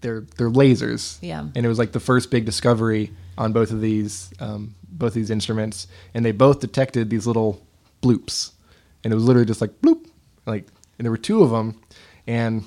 [0.00, 1.18] they're they're lasers.
[1.20, 1.40] Yeah.
[1.40, 5.30] And it was like the first big discovery on both of these um, both these
[5.30, 7.64] instruments, and they both detected these little
[8.02, 8.52] bloops,
[9.04, 10.06] and it was literally just like bloop,
[10.46, 10.66] like,
[10.98, 11.80] and there were two of them,
[12.26, 12.64] and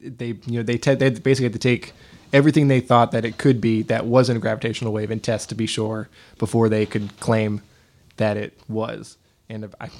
[0.00, 1.92] they you know they te- they basically had to take
[2.32, 5.54] everything they thought that it could be that wasn't a gravitational wave and test to
[5.54, 7.60] be sure before they could claim
[8.16, 9.16] that it was.
[9.48, 9.90] And I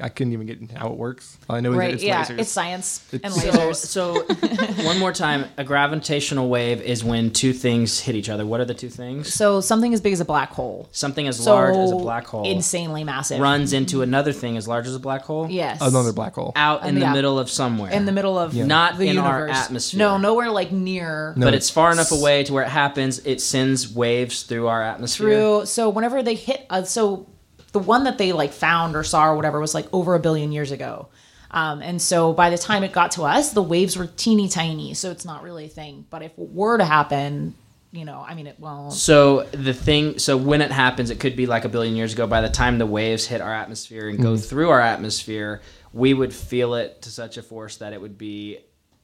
[0.00, 1.36] I couldn't even get how it works.
[1.50, 2.38] All I know is that it's yeah, lasers.
[2.38, 3.76] it's science and It's- lasers.
[3.76, 8.46] So, so one more time, a gravitational wave is when two things hit each other.
[8.46, 9.32] What are the two things?
[9.34, 10.88] So something as big as a black hole.
[10.92, 13.40] Something as So large as a black hole Insanely massive.
[13.40, 15.48] runs into another thing as large as a black hole.
[15.50, 15.78] Yes.
[15.80, 16.52] another black hole.
[16.56, 17.08] Out in Um, yeah.
[17.08, 17.90] the middle of somewhere.
[17.90, 19.56] in the middle of Not the in our universe.
[19.64, 19.98] atmosphere.
[19.98, 21.34] No, nowhere like near.
[21.36, 21.46] No.
[21.46, 23.18] but it's far enough away to where it happens.
[23.24, 25.28] It sends waves through our atmosphere.
[25.28, 27.26] through so whenever they hit uh, so
[27.72, 30.52] the one that they like found or saw or whatever was like over a billion
[30.52, 31.08] years ago
[31.50, 34.94] um, and so by the time it got to us the waves were teeny tiny
[34.94, 37.54] so it's not really a thing but if it were to happen
[37.90, 41.36] you know i mean it won't So the thing, so when it happens, it could
[41.36, 42.26] be like a billion years ago.
[42.26, 44.42] By the time the waves hit our atmosphere and go Mm-hmm.
[44.42, 45.62] through our atmosphere,
[45.94, 48.58] we would feel it to such a force that it would be,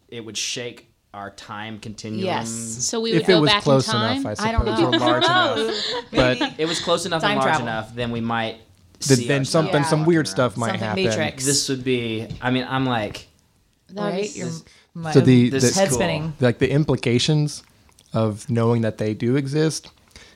[0.08, 2.24] it would shake our time continuum.
[2.24, 2.48] Yes.
[2.50, 4.20] So we would if it go was back close in time.
[4.20, 5.58] enough, I i don't know or large enough.
[6.10, 6.54] But Maybe.
[6.58, 7.66] It was close enough and Time large travel.
[7.68, 8.58] enough, then we might.
[9.00, 9.88] th- see then ourselves something, Yeah.
[9.88, 11.04] some weird walking stuff might Something happen.
[11.04, 11.44] Matrix.
[11.46, 12.28] This would be.
[12.42, 13.28] I mean, I'm like.
[13.90, 15.98] That would be right your This- my- So the- This the- is head cool.
[15.98, 17.62] spinning like the implications
[18.12, 19.90] of knowing that they do exist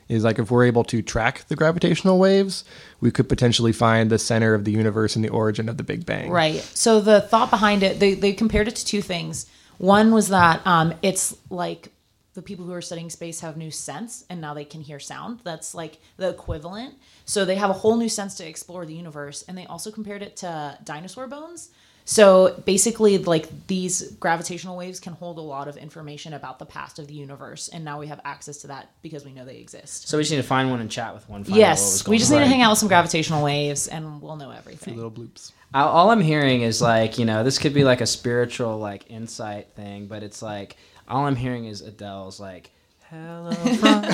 [0.08, 2.64] is like if we're able to track the gravitational waves,
[3.00, 6.06] we could potentially find the center of the universe and the origin of the Big
[6.06, 6.30] Bang.
[6.30, 6.62] Right.
[6.74, 9.44] So the thought behind it, they, they compared it to two things.
[9.78, 11.92] One was that um, it's like
[12.34, 15.40] the people who are studying space have new sense and now they can hear sound.
[15.44, 16.94] That's like the equivalent.
[17.24, 19.42] So they have a whole new sense to explore the universe.
[19.48, 21.70] And they also compared it to dinosaur bones.
[22.10, 26.98] So basically, like these gravitational waves can hold a lot of information about the past
[26.98, 27.68] of the universe.
[27.68, 30.08] And now we have access to that because we know they exist.
[30.08, 31.44] So we just need to find one and chat with one.
[31.44, 32.38] find out what was Yes, we just on.
[32.38, 34.96] need to hang out with some gravitational waves and we'll know everything.
[34.96, 35.52] Little bloops.
[35.74, 39.10] All- all I'm hearing is like, you know, this could be like a spiritual like
[39.10, 42.70] insight thing, but it's like all I'm hearing is Adele's like,
[43.10, 44.04] "Hello, from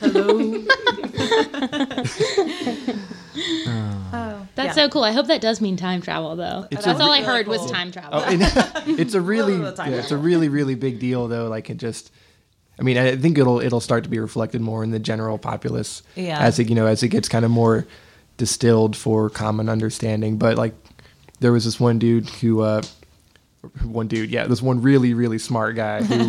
[3.64, 4.84] hello." That's Yeah.
[4.84, 5.04] so cool.
[5.04, 6.66] I hope that does mean time travel, though.
[6.70, 8.22] It's That's a- all I really heard was time travel.
[8.24, 8.24] Oh,
[8.86, 11.48] it's a really, the time yeah, it's a really, really big deal though.
[11.48, 12.10] Like it just,
[12.78, 16.02] I mean, I think it'll it'll start to be reflected more in the general populace
[16.14, 16.38] Yeah.
[16.38, 17.86] as it you know as it gets kind of more
[18.36, 20.36] distilled for common understanding.
[20.38, 20.74] But like,
[21.40, 22.82] there was this one dude who, uh,
[23.82, 26.14] one dude, yeah, this one really, really smart guy who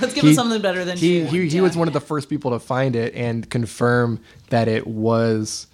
[0.00, 1.24] Let's give He- them something better than he you.
[1.26, 4.86] he, he was one of the first people to find it and confirm that it
[4.86, 5.66] was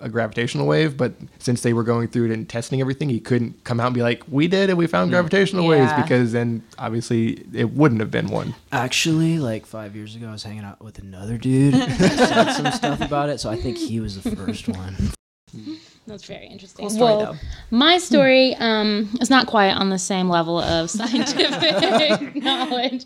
[0.00, 0.96] a gravitational wave.
[0.96, 3.94] But since they were going through it and testing everything, he couldn't come out and
[3.94, 4.76] be like, "We did it.
[4.76, 5.14] We found mm.
[5.14, 8.54] gravitational waves," because then obviously it wouldn't have been one.
[8.70, 13.00] Actually, like five years ago, I was hanging out with another dude said some stuff
[13.00, 14.96] about it, so I think he was the first one.
[16.06, 16.88] That's very interesting.
[16.88, 17.38] Cool story, well, though.
[17.70, 23.04] my story um, is not quite on the same level of scientific knowledge.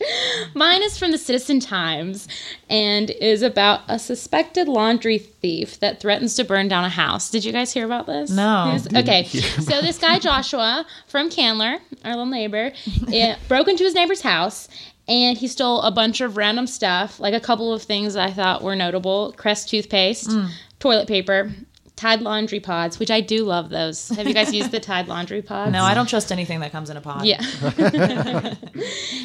[0.54, 2.26] Mine is from the Citizen Times
[2.70, 7.28] and is about a suspected laundry thief that threatens to burn down a house.
[7.28, 8.30] Did you guys hear about this?
[8.30, 8.72] No.
[8.72, 8.86] Yes?
[8.94, 9.24] Okay.
[9.24, 14.68] So this guy Joshua from Candler, our little neighbor, it, broke into his neighbor's house.
[15.08, 18.64] And he stole a bunch of random stuff, like a couple of things I thought
[18.64, 20.28] were notable: Crest toothpaste,
[20.80, 21.52] toilet paper,
[21.96, 24.10] Tide laundry pods, which I do love those.
[24.10, 25.72] Have you guys used the Tide laundry pods?
[25.72, 27.24] No, I don't trust anything that comes in a pod.
[27.24, 27.40] Yeah.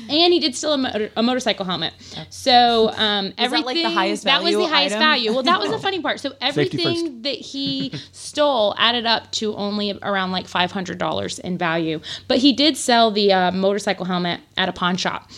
[0.09, 1.93] and he did steal a, motor, a motorcycle helmet.
[2.29, 5.05] So um, that, everything like, the highest that was the highest item?
[5.05, 5.33] value.
[5.33, 6.21] Well, that was the funny part.
[6.21, 11.57] So everything that he stole added up to only around like five hundred dollars in
[11.57, 11.99] value.
[12.29, 15.29] But he did sell the uh, motorcycle helmet at a pawn shop,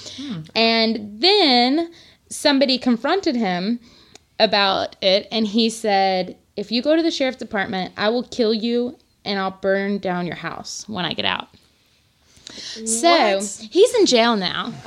[0.54, 1.92] and then
[2.30, 3.80] somebody confronted him
[4.40, 8.54] about it, and he said, "If you go to the sheriff's department, I will kill
[8.54, 11.48] you." And I'll burn down your house when I get out.
[12.86, 13.68] So What?
[13.72, 14.66] he's in jail now.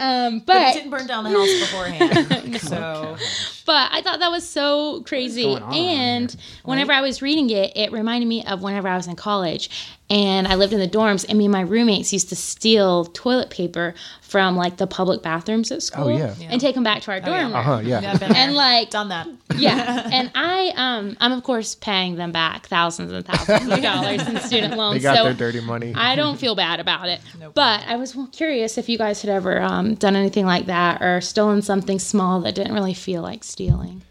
[0.00, 2.60] um, But but he didn't burn down the house beforehand.
[2.60, 3.16] So
[3.64, 5.56] but I thought that was so crazy.
[5.72, 6.34] And
[6.64, 9.70] whenever I was reading it, it reminded me of whenever I was in college
[10.10, 13.48] and I lived in the dorms, and me and my roommates used to steal toilet
[13.48, 16.34] paper from like the public bathrooms at school Oh, yeah.
[16.42, 17.54] and take them back to our dorm.
[17.54, 17.80] Uh huh.
[17.82, 18.00] Yeah.
[18.00, 18.42] yeah, I've been there.
[18.42, 19.26] And like done that.
[19.56, 24.26] yeah, and I um I'm of course paying them back thousands and thousands of dollars
[24.28, 24.96] in student loans.
[24.98, 25.94] They got so their dirty money.
[25.94, 27.20] I don't feel bad about it.
[27.54, 31.20] But I was curious if you guys had ever um, done anything like that or
[31.20, 34.02] stolen something small that didn't really feel like stealing.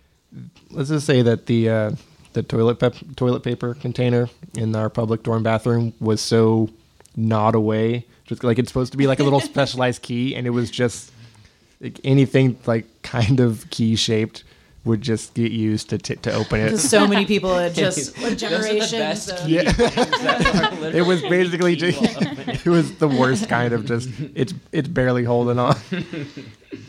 [0.72, 1.92] Let's just say that the uh,
[2.34, 6.70] the toilet pep- toilet paper container in our public dorm bathroom was so
[7.16, 10.52] gnawed away, just like it's supposed to be like a little specialized key, and it
[10.52, 11.12] was just
[11.82, 14.44] like anything like kind of key shaped
[14.86, 16.78] would just get used to t- to open it.
[16.78, 18.92] So many people had just Those generations.
[18.92, 22.66] best of, key things that are It was basically just it.
[22.66, 25.76] it was the worst kind of just it's it's barely holding on.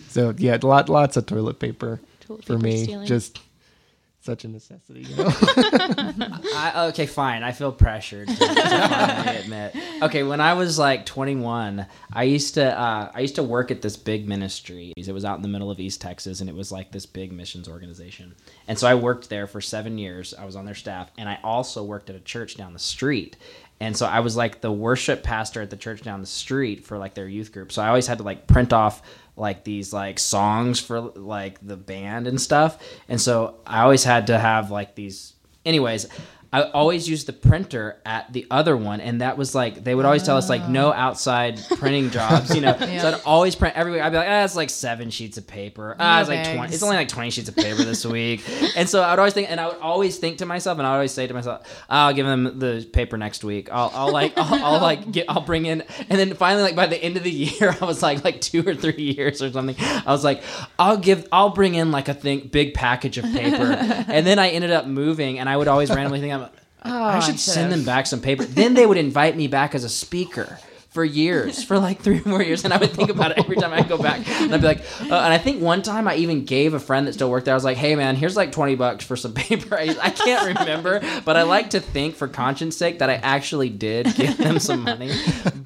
[0.08, 2.84] So yeah, lot lots of toilet paper Toilet for paper me.
[2.84, 3.06] stealing.
[3.06, 3.40] Just
[4.20, 5.00] such a necessity.
[5.00, 5.28] You know?
[5.38, 7.42] I, okay, fine.
[7.42, 9.74] I feel pressured to, admit.
[10.02, 13.82] Okay, when I was like 21, I used to uh, I used to work at
[13.82, 14.92] this big ministry.
[14.96, 17.32] It was out in the middle of East Texas, and it was like this big
[17.32, 18.34] missions organization.
[18.68, 20.34] And so I worked there for seven years.
[20.34, 23.36] I was on their staff, and I also worked at a church down the street.
[23.82, 26.98] And so I was like the worship pastor at the church down the street for
[26.98, 27.72] like their youth group.
[27.72, 29.00] So I always had to like print off
[29.40, 32.80] like these like songs for like the band and stuff.
[33.08, 36.06] And so I always had to have like these anyways,
[36.52, 40.04] I always used the printer at the other one, and that was like they would
[40.04, 42.76] always tell us like no outside printing jobs, you know.
[43.00, 44.02] So I'd always print every week.
[44.02, 45.94] I'd be like, ah, it's like seven sheets of paper.
[45.98, 46.74] Ah, No it's like twenty.
[46.74, 48.42] It's only like twenty sheets of paper this week.
[48.76, 50.90] And so I would always think, and I would always think to myself, and I
[50.90, 53.68] would always say to myself, I'll give them the paper next week.
[53.72, 56.86] I'll, I'll like, I'll, I'll like get, I'll bring in, and then finally, like by
[56.86, 59.76] the end of the year, I was like, like two or three years or something.
[59.78, 60.42] I was like,
[60.78, 63.64] I'll give, I'll bring in like a thing, big package of paper,
[64.08, 66.39] and then I ended up moving, and I would always randomly think,
[66.82, 68.44] I'm, oh, I should send them back some paper.
[68.44, 70.58] Then they would invite me back as a speaker
[70.90, 73.54] for years, for like three or more years, and I would think about it every
[73.56, 76.16] time I go back, and I'd be like, uh, and I think one time I
[76.16, 77.54] even gave a friend that still worked there.
[77.54, 79.76] I was like, hey man, here's like twenty bucks for some paper.
[79.78, 83.68] I, I can't remember, but I like to think for conscience sake that I actually
[83.70, 85.12] did give them some money,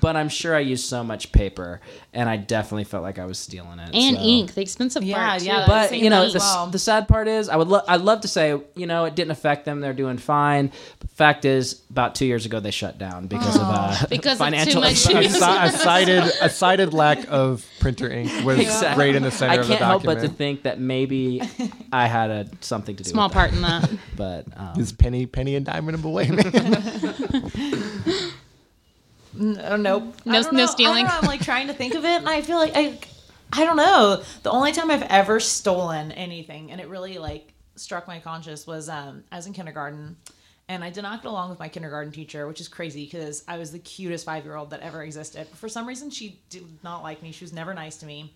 [0.01, 1.81] but I'm sure I used so much paper,
[2.13, 3.95] and I definitely felt like I was stealing it.
[3.95, 4.23] And so.
[4.23, 5.41] ink, the expensive Yeah, part.
[5.41, 5.47] too.
[5.47, 6.67] yeah, But you know, the, well.
[6.67, 9.31] the sad part is, I would lo- I'd love to say, you know, it didn't
[9.31, 10.71] affect them; they're doing fine.
[10.99, 14.47] But fact is, about two years ago, they shut down because of uh, Because of
[14.49, 15.37] too financial much a, issues.
[15.37, 19.05] a cited a cited lack of printer ink was Exactly.
[19.05, 21.41] right in the center I of the can't help but to think that maybe
[21.93, 23.83] I had a something to do Small with part in that.
[23.83, 23.99] that.
[24.17, 26.51] But um, Is penny penny and diamond away, man?
[29.37, 30.15] Oh, nope.
[30.25, 30.67] No- I don't no know.
[30.67, 31.07] stealing?
[31.07, 31.19] I don't know.
[31.23, 32.99] I'm like trying to think of it, and I feel like I,
[33.53, 34.23] I don't know.
[34.45, 38.89] The only time I've ever stolen anything, and it really like struck my conscience, was
[38.89, 40.17] um, I was in kindergarten,
[40.69, 43.59] and I did not get along with my kindergarten teacher, which is crazy because I
[43.59, 45.47] was the cutest five year old that ever existed.
[45.51, 47.33] But for some reason, she did not like me.
[47.33, 48.35] She was never nice to me.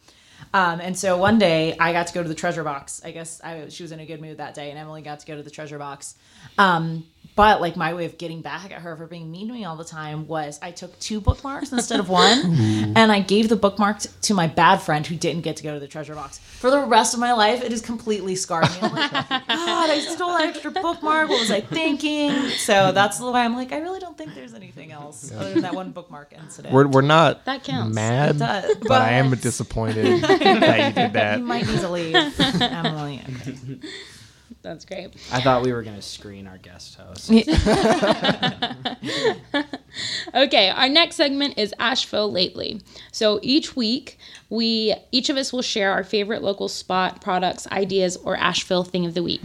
[0.54, 3.00] Um, and so one day I got to go to the treasure box.
[3.04, 5.26] I guess I, she was in a good mood that day, and Emily got to
[5.26, 6.14] go to the treasure box.
[6.58, 7.04] Um,
[7.38, 9.76] but like my way of getting back at her for being mean to me all
[9.76, 12.94] the time was I took two bookmarks instead of one, mm-hmm.
[12.96, 15.72] and I gave the bookmark t- to my bad friend who didn't get to go
[15.72, 16.38] to the treasure box.
[16.38, 18.78] For the rest of my life, it has completely scarred me.
[18.82, 21.28] I'm like, God, I stole that extra bookmark.
[21.28, 22.32] What was I thinking?
[22.48, 25.62] So that's the way I'm like, I really don't think there's anything else other than
[25.62, 26.74] that one bookmark incident.
[26.74, 27.94] We're, we're not That counts.
[27.94, 31.38] mad, It does, but, I am disappointed that you did that.
[31.38, 32.16] you might need to leave,
[32.60, 33.22] Emily.
[33.42, 33.78] Okay.
[34.62, 35.14] That's great.
[35.32, 37.30] I thought we were going to screen our guest host.
[40.34, 42.82] Okay, our next segment is Asheville lately.
[43.12, 44.18] So each week,
[44.50, 49.06] we each of us will share our favorite local spot, products, ideas, or Asheville thing
[49.06, 49.42] of the week.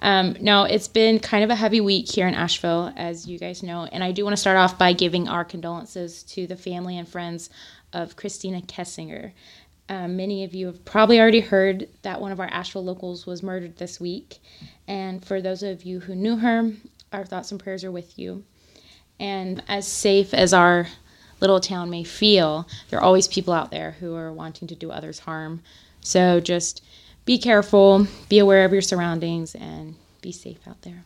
[0.00, 3.62] Um, now, it's been kind of a heavy week here in Asheville, as you guys
[3.62, 6.98] know, and I do want to start off by giving our condolences to the family
[6.98, 7.50] and friends
[7.92, 9.32] of Christina Kessinger.
[9.88, 13.42] Um, many of you have probably already heard that one of our Asheville locals was
[13.42, 14.38] murdered this week.
[14.86, 16.72] And for those of you who knew her,
[17.12, 18.44] our thoughts and prayers are with you.
[19.20, 20.88] And as safe as our
[21.40, 24.90] little town may feel, there are always people out there who are wanting to do
[24.90, 25.62] others harm.
[26.00, 26.84] So just
[27.24, 31.04] be careful, be aware of your surroundings, and be safe out there.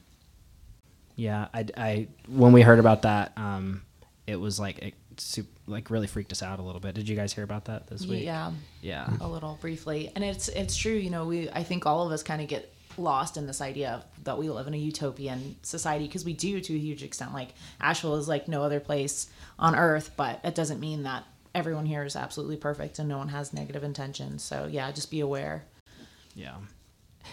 [1.17, 3.83] Yeah, I, I when we heard about that, um,
[4.27, 6.95] it was like it sup- like really freaked us out a little bit.
[6.95, 8.25] Did you guys hear about that this week?
[8.25, 8.53] Yeah,
[8.83, 9.09] Yeah.
[9.21, 10.93] a little briefly, and it's it's true.
[10.93, 14.03] You know, we I think all of us kind of get lost in this idea
[14.25, 17.33] that we live in a utopian society because we do to a huge extent.
[17.35, 17.51] Like
[17.81, 21.25] Asheville is like no other place on earth, but it doesn't mean that
[21.55, 24.43] everyone here is absolutely perfect and no one has negative intentions.
[24.43, 25.65] So yeah, just be aware.
[26.35, 26.57] Yeah.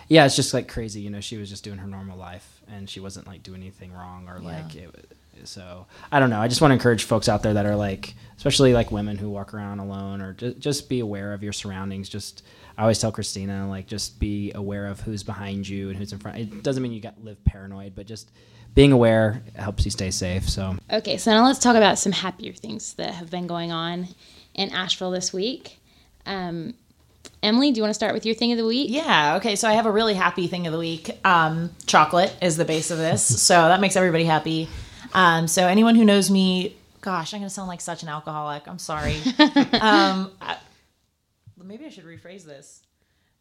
[0.08, 1.02] Yeah, it's just like crazy.
[1.02, 3.93] You know, she was just doing her normal life and she wasn't like doing anything
[3.93, 5.12] wrong or like it.
[5.43, 6.39] So I don't know.
[6.39, 9.30] I just want to encourage folks out there that are like, especially like women who
[9.30, 12.10] walk around alone or just, just be aware of your surroundings.
[12.10, 12.43] Just,
[12.78, 16.19] I always tell Christina, like, just be aware of who's behind you and who's in
[16.19, 16.38] front.
[16.38, 18.32] It doesn't mean you got live paranoid, but just
[18.74, 20.50] being aware helps you stay safe.
[20.50, 24.08] So Okay, so now let's talk about some happier things that have been going on
[24.54, 25.80] in Asheville this week.
[26.26, 26.74] Um,
[27.41, 28.89] Emily, do you want to start with your thing of the week?
[28.89, 29.36] Yeah.
[29.36, 29.58] Okay.
[29.58, 31.12] So I have a really happy thing of the week.
[31.26, 34.69] Um, chocolate is the base of this, so that makes everybody happy.
[35.13, 38.67] Um, so anyone who knows me, gosh, I'm gonna sound like such an alcoholic.
[38.67, 39.15] I'm sorry.
[39.80, 40.58] um, I,
[41.63, 42.82] maybe I should rephrase this.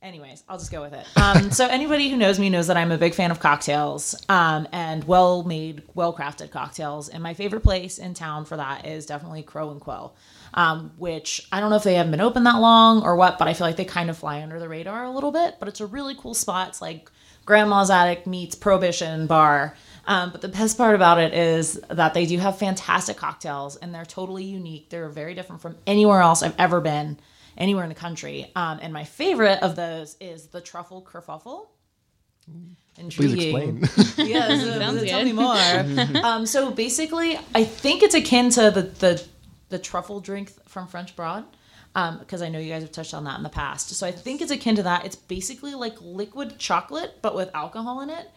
[0.02, 1.06] Anyways, I'll just go with it.
[1.16, 4.66] Um, so anybody who knows me knows that I'm a big fan of cocktails um,
[4.72, 7.08] and well-made, well-crafted cocktails.
[7.08, 10.16] And my favorite place in town for that is definitely Crow and Quill,
[10.54, 13.46] um, which I don't know if they haven't been open that long or what, but
[13.46, 15.58] I feel like they kind of fly under the radar a little bit.
[15.60, 16.70] But it's a really cool spot.
[16.70, 17.08] It's like
[17.46, 19.76] Grandma's Attic meets Prohibition Bar.
[20.06, 23.94] Um, but the best part about it is that they do have fantastic cocktails and
[23.94, 24.90] they're totally unique.
[24.90, 27.18] They're very different from anywhere else I've ever been,
[27.56, 28.50] anywhere in the country.
[28.56, 31.68] Um, and my favorite of those is the truffle kerfuffle.
[32.44, 33.82] Please Intriguing.
[33.84, 34.26] explain.
[34.28, 35.24] Yeah, so, Sounds tell good.
[35.24, 36.24] me more.
[36.24, 39.24] um, so basically, I think it's akin to the the,
[39.68, 41.44] the truffle drink from French Broad,
[41.94, 43.90] because I know you guys have touched on that in the past.
[43.90, 45.06] So I think it's akin to that.
[45.06, 48.28] It's basically like liquid chocolate, but with alcohol in it,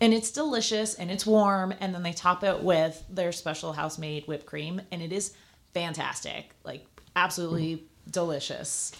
[0.00, 1.74] and it's delicious and it's warm.
[1.80, 5.34] And then they top it with their special house made whipped cream, and it is
[5.74, 8.92] fantastic, like absolutely delicious.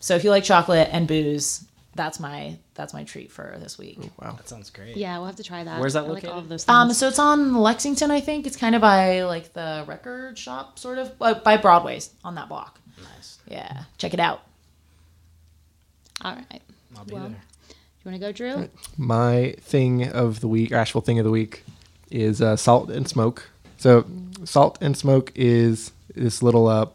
[0.00, 3.98] So if you like chocolate and booze, that's my that's my treat for this week.
[4.20, 4.32] Wow.
[4.36, 4.96] that sounds great.
[4.96, 5.78] Yeah, we'll have to try that.
[5.78, 6.74] Where's that I like all of those things.
[6.74, 8.46] Um, so it's on Lexington, I think.
[8.46, 12.48] It's kind of by like the record shop, sort of by, by Broadway's on that
[12.48, 12.80] block.
[13.14, 13.38] Nice.
[13.46, 14.42] Yeah, check it out.
[16.24, 16.62] all right.
[16.96, 17.42] I'll be Well, there.
[18.04, 18.68] You want to go, Drew?
[18.98, 21.62] My thing of the week, Asheville thing of the week,
[22.10, 23.48] is uh, salt and smoke.
[23.76, 24.04] So,
[24.44, 26.66] salt and smoke is this little.
[26.66, 26.86] Uh,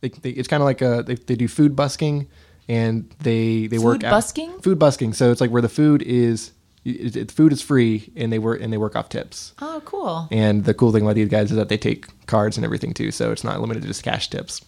[0.00, 2.28] they, they, it's kind of like a they, they do food busking,
[2.68, 4.60] and they they work Food out- busking?
[4.60, 5.14] Food busking.
[5.14, 6.52] So it's like where the food is,
[6.84, 9.54] it, it- food is free, and they work and they work off tips.
[9.60, 10.28] Oh, cool.
[10.30, 13.10] And the cool thing about these guys is that they take cards and everything too,
[13.10, 14.62] so it's not limited to just cash tips.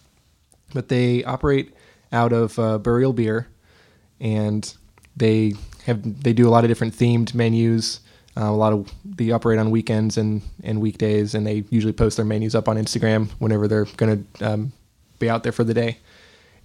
[0.73, 1.73] But they operate
[2.11, 3.47] out of uh, Burial Beer,
[4.19, 4.71] and
[5.19, 5.53] they
[5.85, 7.99] have they do a lot of different themed menus.
[8.37, 12.17] Uh, a lot of they operate on weekends and and weekdays, and they usually post
[12.17, 14.71] their menus up on Instagram whenever they're going to um,
[15.19, 15.97] be out there for the day.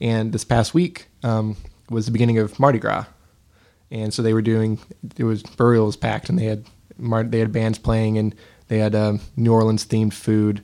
[0.00, 1.56] And this past week um,
[1.90, 3.06] was the beginning of Mardi Gras,
[3.90, 4.78] and so they were doing
[5.16, 6.64] it was burial was packed and they had
[7.30, 8.34] they had bands playing and
[8.68, 10.62] they had um, New Orleans themed food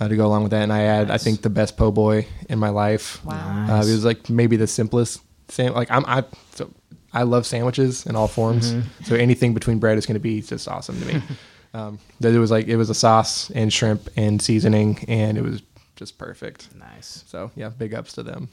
[0.00, 2.26] uh, to go along with that and I had I think the best po' boy
[2.48, 3.24] in my life.
[3.24, 3.66] Wow.
[3.68, 6.24] Uh, it was like maybe the simplest sam- like I'm I
[6.54, 6.70] so
[7.18, 10.68] I love sandwiches in all forms so anything between bread is going to be just
[10.68, 11.22] awesome to me.
[11.74, 15.42] um, that it was like it was a sauce and shrimp and seasoning and it
[15.42, 15.62] was
[15.96, 16.74] just perfect.
[16.76, 17.24] Nice.
[17.26, 18.48] So yeah, big ups to them.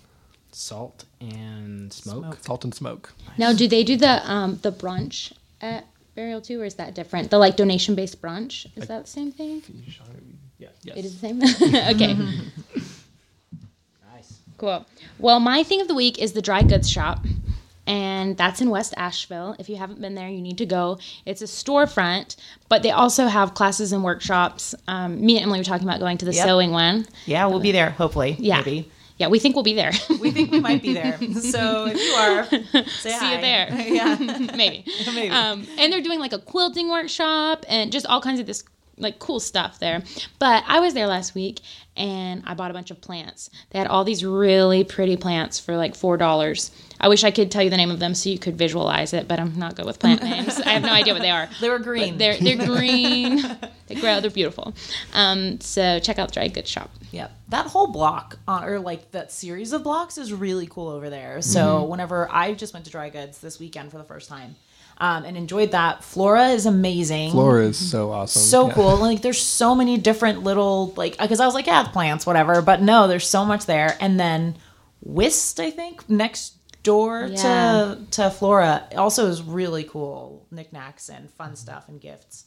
[0.52, 2.38] Salt and smoke.
[2.42, 3.14] Salt and smoke.
[3.38, 7.30] Now, do they do the um the brunch at Burial too, or is that different?
[7.30, 9.62] The like donation based brunch is that the same thing?
[10.58, 10.70] Yeah.
[10.82, 10.98] Yes.
[10.98, 11.44] It is the same.
[11.96, 12.14] okay,
[14.14, 14.40] Nice.
[14.58, 14.86] cool.
[15.20, 17.26] Well, my thing of the week is the dry goods shop.
[17.88, 19.56] And that's in West Asheville.
[19.60, 20.98] If you haven't been there, you need to go.
[21.26, 22.36] It's a storefront,
[22.68, 24.74] but they also have classes and workshops.
[24.88, 26.46] Um, me and Emily were talking about going to the Yep.
[26.48, 27.06] sewing one.
[27.26, 28.36] Yeah, we'll be there, hopefully.
[28.40, 28.58] Yeah.
[28.58, 28.92] Maybe.
[29.18, 29.92] Yeah, we think we'll be there.
[30.20, 31.18] We think we might be there.
[31.36, 33.36] So if you are, See hi.
[33.36, 33.68] you there.
[33.88, 34.16] yeah.
[34.56, 34.84] Maybe.
[35.14, 35.30] Maybe.
[35.30, 38.64] Um, and they're doing like a quilting workshop and just all kinds of this
[38.98, 40.04] like cool stuff there.
[40.40, 41.60] But I was there last week
[41.98, 43.50] and I bought a bunch of plants.
[43.70, 46.72] They had all these really pretty plants for like four dollars.
[47.00, 49.28] I wish I could tell you the name of them so you could visualize it,
[49.28, 50.60] but I'm not good with plant names.
[50.62, 51.50] I have no idea what they are.
[51.62, 52.18] They were green.
[52.18, 53.42] They're they're green.
[53.88, 54.20] they grow.
[54.22, 54.74] They're beautiful.
[55.14, 56.90] Um, so check out Dry Goods Shop.
[57.12, 57.32] Yep.
[57.50, 61.42] That whole block, uh, or like that series of blocks, is really cool over there.
[61.42, 61.90] So Mm-hmm.
[61.90, 64.56] whenever I just went to Dry Goods this weekend for the first time,
[64.98, 66.04] um, and enjoyed that.
[66.04, 67.32] Flora is amazing.
[67.32, 68.42] Flora is so awesome.
[68.42, 68.74] So Yeah.
[68.74, 68.98] cool.
[68.98, 72.62] Like there's so many different little like because I was like, yeah, plants, whatever.
[72.62, 73.98] But no, there's so much there.
[74.00, 74.58] And then
[75.02, 77.36] Whist, I think, next door Yeah.
[77.36, 80.46] to to Flora also is really cool.
[80.52, 82.46] Knickknacks and fun stuff and gifts.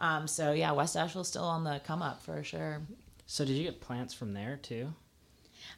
[0.00, 2.80] Um, so yeah, West Asheville's still on the come up for sure.
[3.26, 4.94] So did you get plants from there too?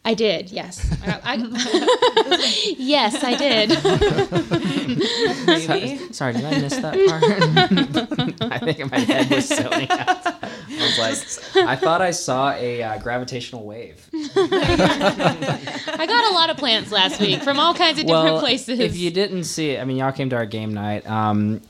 [0.03, 0.97] I did, yes.
[1.05, 3.69] I I- yes, I did.
[5.47, 6.13] Maybe.
[6.13, 8.51] Sorry, did I miss that part?
[8.51, 10.27] I think my head was zoning out.
[10.43, 10.49] I
[10.81, 14.09] was like, I thought I saw a uh, gravitational wave.
[14.15, 18.81] I got a lot of plants last week from all kinds of different well, places.
[18.81, 21.07] if you didn't see it, I mean, y'all came to our game night.
[21.09, 21.61] Um,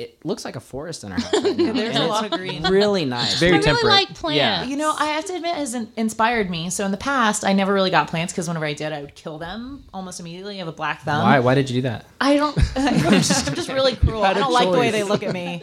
[0.00, 1.32] it looks like a forest in our house.
[1.34, 1.72] Right now.
[1.72, 2.62] There's And a lot of green.
[2.64, 3.38] Really nice.
[3.38, 3.92] Very I really temperate.
[3.92, 4.68] like plants.
[4.68, 6.70] You know, I have to admit, it has inspired me.
[6.70, 9.14] So in the past, I never really got plants because whenever I did, I would
[9.14, 10.56] kill them almost immediately.
[10.56, 11.22] I have a black thumb.
[11.22, 11.40] Why?
[11.40, 12.06] Why did you do that?
[12.20, 12.56] I don't.
[12.76, 14.22] I'm just, I'm just really cruel.
[14.24, 15.62] I don't like the way they look at me.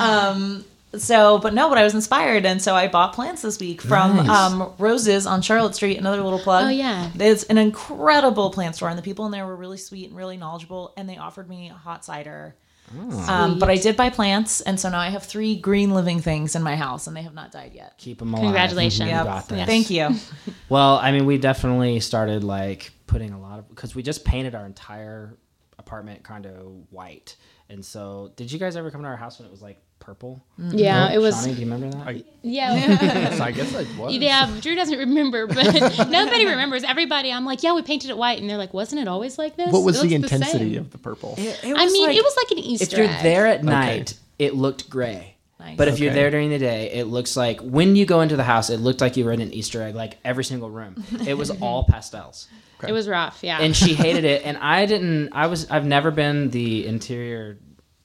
[0.00, 0.64] Um.
[0.96, 4.16] So, but no, but I was inspired, and so I bought plants this week from
[4.16, 4.28] Nice.
[4.28, 5.98] um, Roses on Charlotte Street.
[5.98, 6.64] Another little plug.
[6.64, 7.08] Oh, yeah.
[7.14, 10.36] it's an incredible plant store, and the people in there were really sweet and really
[10.36, 12.56] knowledgeable, and they offered me a hot cider.
[13.28, 16.56] Um, but I did buy plants, and so now I have three green living things
[16.56, 17.94] in my house, and they have not died yet.
[17.98, 18.44] Keep them alive.
[18.46, 19.08] Congratulations.
[19.08, 19.24] You Yep.
[19.24, 19.66] got this.
[19.66, 20.10] Thank you.
[20.68, 24.54] Well, I mean, we definitely started like putting a lot of because we just painted
[24.54, 25.36] our entire
[25.78, 27.36] apartment kind of white.
[27.68, 30.42] And so, did you guys ever come to our house when it was like purple?
[30.58, 30.72] Mm.
[30.78, 31.36] yeah, it was.
[31.36, 32.06] Shawnee, do you remember that?
[32.08, 32.74] I, Yeah.
[33.00, 34.16] yes, I guess I was.
[34.16, 35.72] Yeah, Drew doesn't remember, but
[36.08, 36.82] nobody remembers.
[36.82, 39.56] Everybody, I'm like, yeah, we painted it white, and they're like, wasn't it always like
[39.56, 39.72] this?
[39.72, 41.34] What was It the intensity same." of the purple?
[41.38, 42.84] It- it I mean, like- it was like an Easter.
[42.84, 42.92] Egg.
[42.92, 43.22] If you're egg.
[43.22, 45.36] there at night, it looked gray.
[45.60, 45.76] Nice.
[45.76, 48.42] But if you're there during the day, it looks like when you go into the
[48.44, 51.04] house, it looked like you were in an Easter egg, like every single room.
[51.26, 52.48] It was all pastels.
[52.88, 53.40] it was rough.
[53.42, 53.58] Yeah.
[53.60, 57.58] and she hated it and i didn't i was i've never been the interior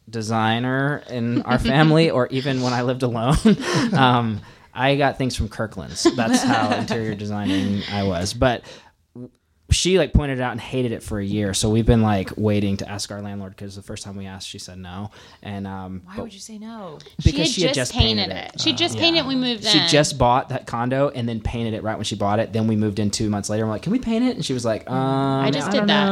[0.10, 3.36] designer in our family or even when i lived alone
[3.94, 4.40] um,
[4.74, 6.04] i got things from kirkland's.
[6.16, 8.34] That's how interior designing i was.
[8.34, 8.64] But
[9.72, 12.32] she like pointed it out and hated it for a year so we've been like
[12.38, 15.10] waiting to ask our landlord because the first time we asked she said no
[15.44, 17.00] and um Why but would you say no?
[17.24, 18.62] because she had just, painted, it.
[18.62, 19.26] She just painted it.
[19.26, 19.72] when We moved in.
[19.72, 22.54] she just bought that condo and then painted it right when she bought it.
[22.54, 23.64] Then we moved in two months later.
[23.64, 24.36] I'm like, can we paint it?
[24.36, 26.06] And she was like, um, I just don't did that.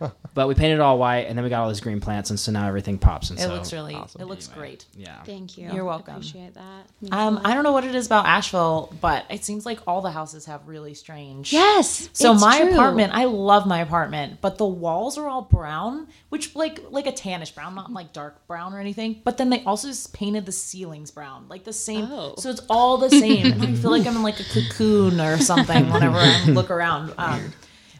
[0.00, 2.30] know." but we painted it all white, and then we got all these green plants,
[2.30, 3.30] and so now everything pops.
[3.30, 3.94] And It so, looks really.
[3.94, 4.20] awesome.
[4.20, 4.84] It looks Anyway, great.
[4.96, 5.22] Yeah.
[5.22, 5.70] Thank you.
[5.72, 6.14] You're welcome.
[6.14, 6.86] I appreciate that.
[7.12, 10.10] Um, I don't know what it is about Asheville, but it seems like all the
[10.10, 11.52] houses have really strange.
[11.52, 12.08] yes.
[12.12, 12.65] So it's my true.
[12.72, 17.12] Apartment, I love my apartment, but the walls are all brown, which like like a
[17.12, 19.20] tannish brown, not like dark brown or anything.
[19.24, 22.04] But then they also just painted the ceilings brown, like the same.
[22.10, 22.34] Oh.
[22.38, 25.38] So it's all the same, and I feel like I'm in like a cocoon or
[25.38, 27.12] something whenever I look around.
[27.18, 27.52] Um,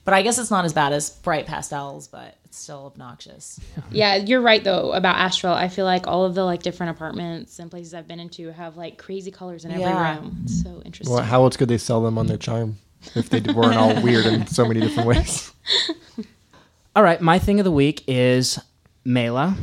[0.04, 3.58] but I guess it's not as bad as bright pastels, but it's still obnoxious.
[3.90, 5.52] Yeah, you're right though about Asheville.
[5.52, 8.76] I feel like all of the like different apartments and places I've been into have
[8.76, 10.14] like crazy colors in every Yeah.
[10.18, 10.42] room.
[10.44, 11.12] It's so interesting.
[11.12, 12.76] Well, how else could they sell them on their charm
[13.14, 15.52] if they weren't all weird in so many different ways?
[16.96, 18.58] All right, my thing of the week is
[19.04, 19.54] Mela,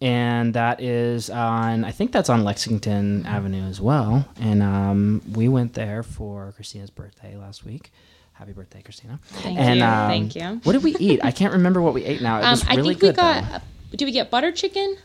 [0.00, 1.84] and that is on.
[1.84, 4.26] I think that's on Lexington Avenue as well.
[4.40, 7.92] And um, we went there for Christina's birthday last week.
[8.32, 9.20] Happy birthday, Christina!
[9.24, 9.84] Thank and, you.
[9.84, 10.60] um, Thank you.
[10.64, 11.20] What did we eat?
[11.22, 12.38] I can't remember what we ate now.
[12.38, 13.16] It Um, was I really think we good.
[13.16, 13.44] got.
[13.90, 13.96] though.
[13.96, 14.96] Did we get butter chicken?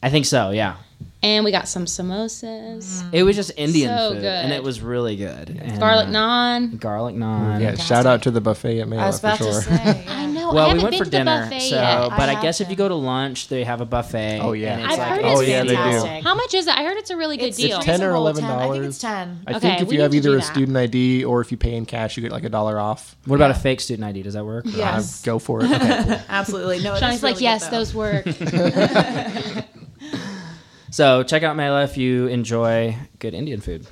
[0.00, 0.50] I think so.
[0.50, 0.76] Yeah.
[1.24, 5.14] And we got some samosas, It was just Indian So food, and it was really
[5.14, 5.50] good.
[5.50, 6.80] And, garlic uh, naan.
[6.80, 7.60] Garlic naan.
[7.60, 9.52] Yeah, shout out to the buffet at Mela I was for about sure.
[9.52, 10.04] to say.
[10.08, 10.50] I know.
[10.50, 12.08] I Well, we haven't went been for to the dinner, buffet so yet.
[12.10, 14.40] but I, I guess have if you go to lunch, they have a buffet.
[14.42, 14.72] Oh, yeah.
[14.72, 15.74] and it's I've like, heard oh, it's yeah, they do.
[15.76, 16.24] fantastic.
[16.24, 16.76] How much is it?
[16.76, 17.76] I heard it's a really good It's, deal.
[17.76, 19.40] it's 10 or $11 I think it's ten.
[19.46, 20.46] I Okay, think if we you have need to either a that.
[20.52, 23.16] student ID or if you pay in cash, you get like a dollar off.
[23.26, 24.22] What about a fake student ID?
[24.24, 24.64] Does that work?
[24.66, 25.22] Yes.
[25.22, 25.70] Uh, go for it.
[26.28, 26.82] Absolutely.
[26.82, 28.26] No, it Shawnee's is like, yes, those work.
[30.92, 33.86] So check out Mela if you enjoy good Indian food.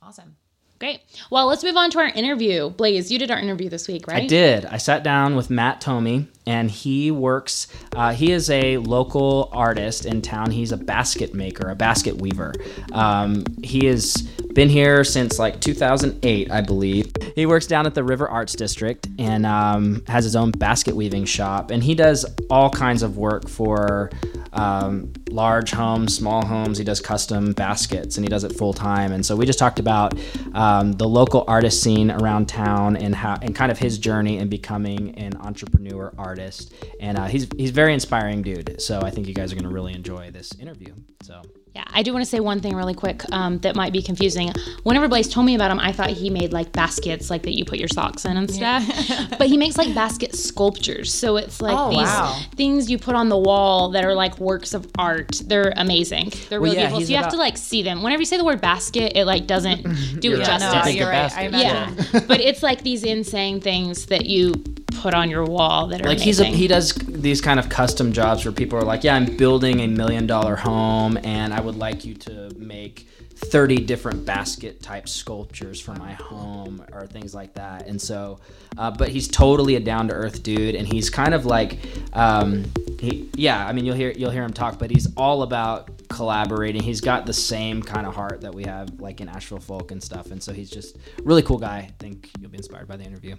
[0.00, 0.36] Awesome.
[0.78, 1.00] Great.
[1.30, 2.70] Well, let's move on to our interview.
[2.70, 4.24] Blaze, you did our interview this week, right?
[4.24, 4.64] I did.
[4.66, 7.66] I sat down with Matt Tommey, and he works.
[7.94, 10.50] Uh, he is a local artist in town.
[10.50, 12.54] He's a basket maker, a basket weaver.
[12.92, 14.22] Um, he has
[14.54, 17.12] been here since like 2008, I believe.
[17.34, 21.24] He works down at the River Arts District and um, has his own basket weaving
[21.24, 21.70] shop.
[21.70, 24.10] And he does all kinds of work for
[24.52, 26.78] um, large homes, small homes.
[26.78, 29.12] He does custom baskets and he does it full time.
[29.12, 30.14] And so we just talked about
[30.54, 34.48] um, the local artist scene around town and how and kind of his journey in
[34.48, 36.74] becoming an entrepreneur artist.
[37.00, 38.80] And uh, he's he's very inspiring dude.
[38.82, 40.94] So I think you guys are going to really enjoy this interview.
[41.22, 41.42] So.
[41.76, 44.50] Yeah, I do want to say one thing really quick um, that might be confusing.
[44.84, 47.66] Whenever Blaze told me about him, I thought he made like baskets, like that you
[47.66, 48.82] put your socks in and stuff.
[49.38, 51.12] but he makes like basket sculptures.
[51.12, 52.40] So it's like Oh, these wow.
[52.54, 55.42] things you put on the wall that are like works of art.
[55.44, 56.32] They're amazing.
[56.48, 57.06] They're Well, really yeah, beautiful.
[57.08, 58.02] So you have to like see them.
[58.02, 59.82] Whenever you say the word basket, it like doesn't
[60.20, 60.46] do it right.
[60.46, 60.84] justice.
[60.86, 61.36] No, you're right.
[61.36, 62.10] I basket.
[62.14, 64.54] Yeah, but it's like these insane things that you
[65.02, 66.92] put on your wall that are like he's a, he does
[67.26, 70.54] these kind of custom jobs where people are like yeah i'm building a million dollar
[70.54, 76.14] home and i would like you to make 30 different basket type sculptures for my
[76.14, 77.86] home or things like that.
[77.86, 78.38] And so
[78.78, 81.78] uh, but he's totally a down to earth dude and he's kind of like
[82.14, 82.64] um,
[82.98, 86.82] he, yeah i mean you'll hear you'll hear him talk but he's all about collaborating.
[86.82, 90.02] He's got the same kind of heart that we have like in asheville folk and
[90.02, 91.78] stuff and so he's just really cool guy.
[91.78, 93.36] I think you'll be inspired by the interview.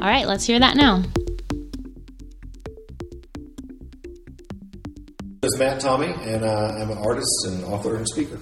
[0.00, 1.04] All right, let's hear that now.
[5.44, 8.38] Is Matt Tommey, and uh, I'm an artist and author and speaker.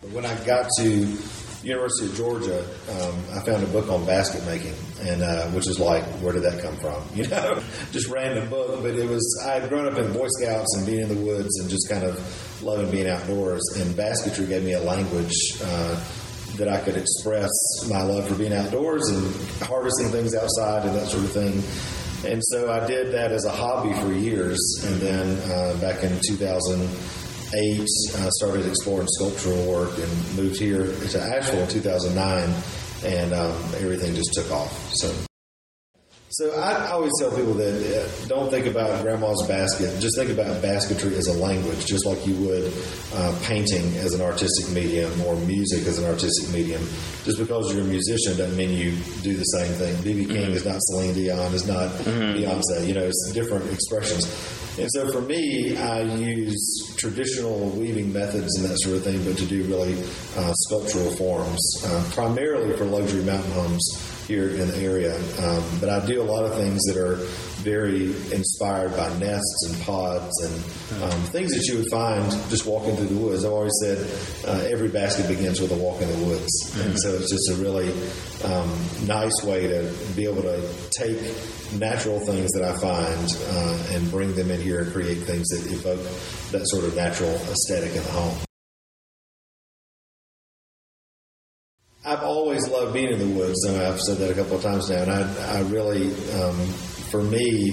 [0.00, 1.16] But when I got to
[1.62, 2.58] University of Georgia,
[2.90, 6.42] um, I found a book on basket making, and uh, which is like, where did
[6.42, 7.04] that come from?
[7.14, 8.82] You know, just random book.
[8.82, 11.56] But it was I had grown up in Boy Scouts and being in the woods
[11.60, 12.18] and just kind of
[12.64, 13.62] loving being outdoors.
[13.76, 15.36] And basketry gave me a language.
[15.62, 16.04] Uh,
[16.56, 17.50] that I could express
[17.86, 21.62] my love for being outdoors and harvesting things outside and that sort of thing.
[22.26, 24.58] And so I did that as a hobby for years.
[24.84, 31.20] And then uh, back in 2008, I started exploring sculptural work and moved here to
[31.20, 32.62] Asheville in 2009.
[33.04, 34.94] And um, everything just took off.
[34.94, 35.25] So.
[36.36, 39.98] So I always tell people that uh, don't think about grandma's basket.
[40.00, 42.74] Just think about basketry as a language, just like you would
[43.14, 46.86] uh, painting as an artistic medium or music as an artistic medium.
[47.24, 48.90] Just because you're a musician doesn't mean you
[49.22, 49.96] do the same thing.
[50.04, 52.86] BB King is not Celine Dion, is not Beyonce.
[52.86, 54.26] You know, it's different expressions.
[54.78, 59.38] And so for me, I use traditional weaving methods and that sort of thing, but
[59.38, 59.98] to do really
[60.36, 65.16] uh, sculptural forms, uh, primarily for luxury mountain homes here in the area.
[65.16, 67.16] Um, but I do a lot of things that are
[67.62, 72.96] very inspired by nests and pods and um, things that you would find just walking
[72.96, 73.44] through the woods.
[73.44, 73.98] I've always said
[74.46, 76.76] uh, every basket begins with a walk in the woods.
[76.80, 77.92] And so it's just a really
[78.44, 78.70] um,
[79.06, 81.20] nice way to be able to take
[81.74, 85.72] natural things that I find uh, and bring them in here and create things that
[85.72, 86.02] evoke
[86.52, 88.45] that sort of natural aesthetic in the home.
[92.06, 94.88] I've always loved being in the woods, and I've said that a couple of times
[94.88, 95.02] now.
[95.02, 96.56] And I, I really, um,
[97.10, 97.70] for me,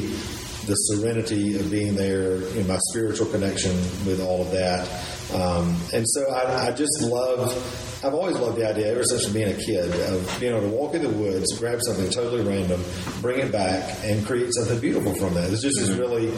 [0.66, 3.76] the serenity of being there, know, my spiritual connection
[4.08, 4.90] with all of that,
[5.36, 7.93] um, and so I, I just love.
[8.04, 10.94] I've always loved the idea, ever since being a kid, of being able to walk
[10.94, 12.84] in the woods, grab something totally random,
[13.22, 15.52] bring it back, and create something beautiful from that.
[15.52, 16.32] It's just this really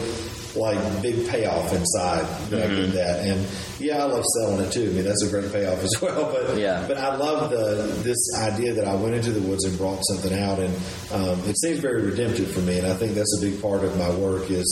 [0.54, 3.26] like big payoff inside that get that.
[3.26, 3.46] And
[3.78, 4.84] yeah, I love selling it too.
[4.84, 6.32] I mean, that's a great payoff as well.
[6.32, 6.84] But Yeah.
[6.86, 10.32] but I love the this idea that I went into the woods and brought something
[10.38, 10.74] out, and
[11.12, 12.78] um, it seems very redemptive for me.
[12.78, 14.64] And I think that's a big part of my work is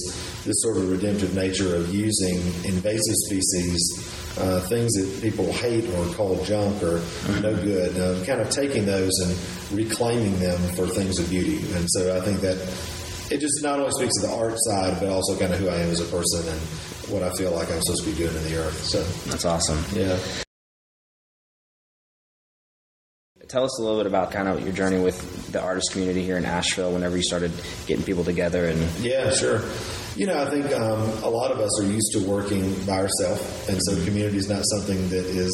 [0.44, 4.23] this sort of redemptive nature of using invasive species.
[4.36, 7.00] Uh, things that people hate or call junk or
[7.40, 11.58] no good, uh, kind of taking those and reclaiming them for things of beauty.
[11.74, 12.56] And so I think that
[13.30, 15.76] it just not only speaks to the art side, but also kind of who I
[15.76, 16.60] am as a person and
[17.12, 18.84] what I feel like I'm supposed to be doing in the earth.
[18.84, 20.18] So, that's awesome yeah.
[23.48, 26.36] Tell us a little bit about kind of your journey with the artist community here
[26.36, 26.92] in Asheville.
[26.92, 27.52] Whenever you started
[27.86, 29.62] getting people together, and Yeah, sure.
[30.16, 33.68] You know, I think um, a lot of us are used to working by ourselves,
[33.68, 35.50] and so community is not something that is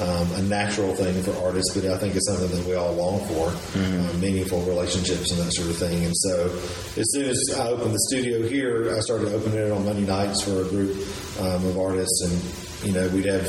[0.00, 3.20] um, a natural thing for artists, but I think it's something that we all long
[3.26, 6.04] for uh, meaningful relationships and that sort of thing.
[6.04, 6.46] And so,
[6.96, 10.42] as soon as I opened the studio here, I started opening it on Monday nights
[10.42, 10.96] for a group
[11.40, 13.44] um, of artists, and you know, we'd have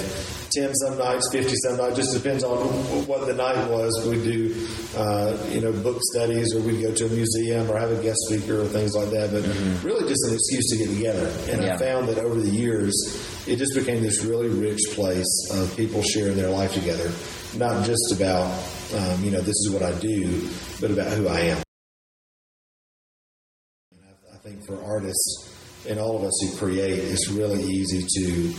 [0.51, 2.57] 10 some nights, 50 some nights, just depends on
[3.05, 3.91] what the night was.
[4.07, 4.67] We'd do,
[4.97, 8.17] uh, you know, book studies or we'd go to a museum or have a guest
[8.27, 9.43] speaker or things like that, but
[9.83, 11.27] really just an excuse to get together.
[11.51, 11.75] And Yeah.
[11.75, 12.93] I found that over the years,
[13.47, 17.11] it just became this really rich place of people sharing their life together,
[17.55, 18.51] not just about,
[18.95, 20.49] um, you know, this is what I do,
[20.81, 21.61] but about who I am.
[23.91, 24.01] And
[24.31, 25.55] I, I think for artists
[25.87, 28.53] and all of us who create, it's really easy to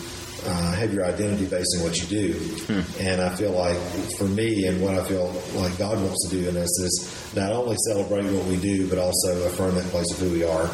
[0.47, 2.85] uh, have your identity based on what you do.
[3.01, 3.77] And I feel like
[4.19, 7.53] for me and what I feel like God wants to do in us is not
[7.53, 10.71] only celebrate what we do, but also affirm that place of who we are.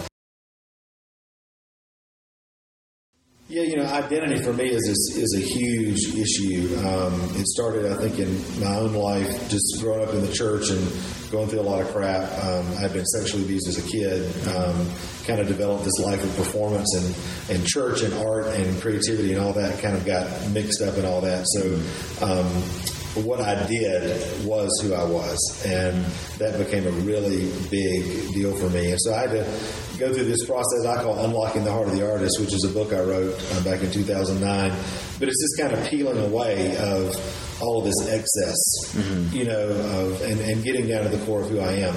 [3.56, 6.76] Yeah, you know, identity for me is is, is a huge issue.
[6.86, 10.68] Um, it started, I think, in my own life, just growing up in the church
[10.68, 10.86] and
[11.30, 12.30] going through a lot of crap.
[12.44, 14.30] Um, I'd been sexually abused as a kid.
[14.48, 14.90] Um,
[15.24, 19.40] kind of developed this life of performance and and church and art and creativity and
[19.40, 19.80] all that.
[19.80, 21.46] Kind of got mixed up in all that.
[21.46, 22.95] So.
[23.16, 26.04] Um, what I did was who I was, and
[26.38, 28.90] that became a really big deal for me.
[28.90, 29.44] And so I had to
[29.98, 32.68] go through this process I call Unlocking the Heart of the Artist, which is a
[32.68, 34.70] book I wrote uh, back in 2009.
[35.18, 37.14] But it's just kind of peeling away of
[37.62, 38.94] all of this excess,
[39.32, 41.94] you know, of, and, and getting down to the core of who I am.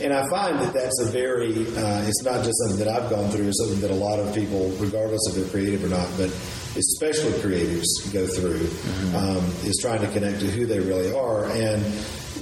[0.00, 3.30] And I find that that's a very, uh, it's not just something that I've gone
[3.30, 6.30] through, it's something that a lot of people, regardless if they're creative or not, but
[6.76, 8.68] especially creatives go through,
[9.16, 11.46] um, is trying to connect to who they really are.
[11.50, 11.82] And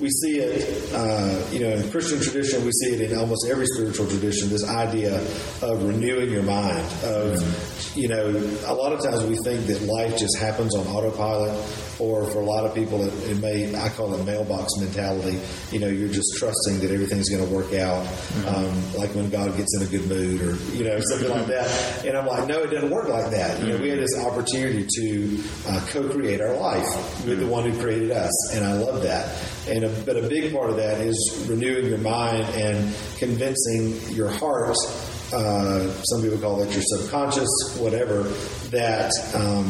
[0.01, 3.67] we see it, uh, you know, in Christian tradition, we see it in almost every
[3.67, 4.49] spiritual tradition.
[4.49, 5.21] This idea
[5.63, 6.87] of renewing your mind.
[7.05, 8.29] Of, you know,
[8.67, 11.53] a lot of times we think that life just happens on autopilot,
[11.99, 13.75] or for a lot of people, it, it may.
[13.75, 15.39] I call it mailbox mentality.
[15.71, 18.07] You know, you're just trusting that everything's going to work out,
[18.47, 22.05] um, like when God gets in a good mood, or you know, something like that.
[22.07, 23.61] And I'm like, no, it doesn't work like that.
[23.61, 27.79] You know, we had this opportunity to uh, co-create our life with the one who
[27.79, 29.39] created us, and I love that.
[29.69, 34.31] And a, but a big part of that is renewing your mind and convincing your
[34.31, 34.77] heart.
[35.33, 38.23] Uh, some people call that your subconscious, whatever.
[38.71, 39.67] That um,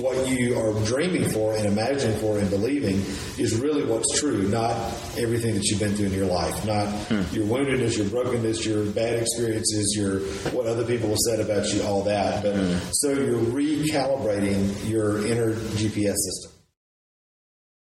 [0.00, 2.96] what you are dreaming for and imagining for and believing
[3.38, 4.74] is really what's true, not
[5.16, 6.86] everything that you've been through in your life, not
[7.32, 10.20] your woundedness, your brokenness, your bad experiences, your
[10.52, 12.42] what other people have said about you, all that.
[12.42, 12.54] But
[12.92, 16.52] so you're recalibrating your inner GPS system.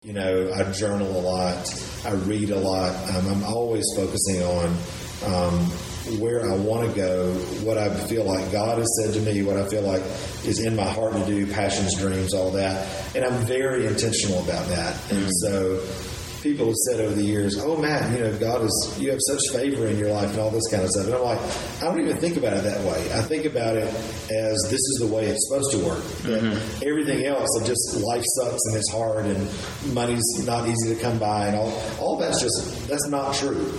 [0.02, 1.84] You know, I journal a lot.
[2.04, 2.94] I read a lot.
[3.10, 4.66] Um, I'm always focusing on
[5.24, 5.70] um,
[6.18, 7.32] where I want to go,
[7.64, 10.02] what I feel like God has said to me, what I feel like
[10.44, 12.86] is in my heart to do, passions, dreams, all that.
[13.14, 14.94] And I'm very intentional about that.
[15.10, 15.30] And mm-hmm.
[15.42, 16.15] so
[16.46, 19.40] people have said over the years, "Oh, Matt, you know, God is you have such
[19.52, 21.40] favor in your life and all this kind of stuff." And I'm like,
[21.82, 23.00] I don't even think about it that way.
[23.12, 23.88] I think about it
[24.30, 26.04] as this is the way it's supposed to work.
[26.22, 26.42] That
[26.86, 31.18] everything else of just life sucks and it's hard and money's not easy to come
[31.18, 33.72] by and all all that's just that's not true.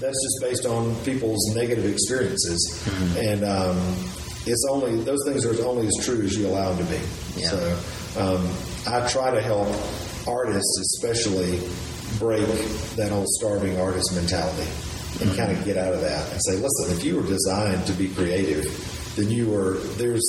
[0.00, 2.58] That's just based on people's negative experiences,
[3.18, 3.76] and um,
[4.46, 7.00] it's only those things are only as true as you allow them to be.
[7.36, 7.48] Yeah.
[7.50, 7.78] So
[8.18, 8.48] um,
[8.86, 9.68] I try to help
[10.26, 11.58] artists, especially,
[12.18, 12.46] break
[12.96, 14.68] that old starving artist mentality
[15.20, 17.92] and kind of get out of that and say, listen, if you were designed to
[17.92, 18.64] be creative,
[19.16, 20.22] then you were there's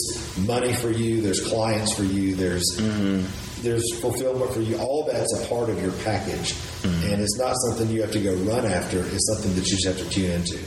[0.48, 3.62] money for you, there's clients for you, there's mm-hmm.
[3.62, 4.78] there's fulfillment for you.
[4.78, 7.14] All that's a part of your package, mm-hmm.
[7.14, 9.00] and it's not something you have to go run after.
[9.00, 10.60] It's something that you just have to tune into.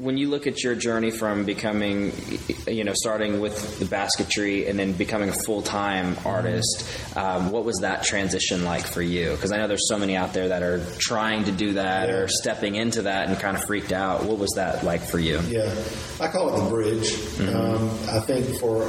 [0.00, 2.12] When you look at your journey from becoming,
[2.66, 7.64] you know, starting with the basketry and then becoming a full time artist, um, what
[7.64, 9.32] was that transition like for you?
[9.32, 12.28] Because I know there's so many out there that are trying to do that or
[12.28, 14.24] stepping into that and kind of freaked out.
[14.24, 15.40] What was that like for you?
[15.48, 15.74] Yeah,
[16.20, 17.12] I call it the bridge.
[17.48, 18.88] Um, I think for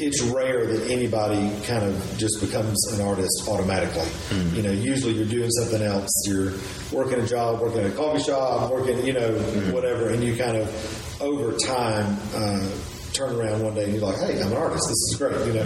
[0.00, 4.08] it's rare that anybody kind of just becomes an artist automatically.
[4.54, 6.10] You know, usually you're doing something else.
[6.26, 6.52] You're
[6.92, 9.32] working a job, working at a coffee shop, working, you know,
[9.72, 12.16] whatever, and you kind of over time.
[12.34, 12.68] Uh,
[13.12, 14.84] Turn around one day and you're like, "Hey, I'm an artist.
[14.88, 15.62] This is great." You know,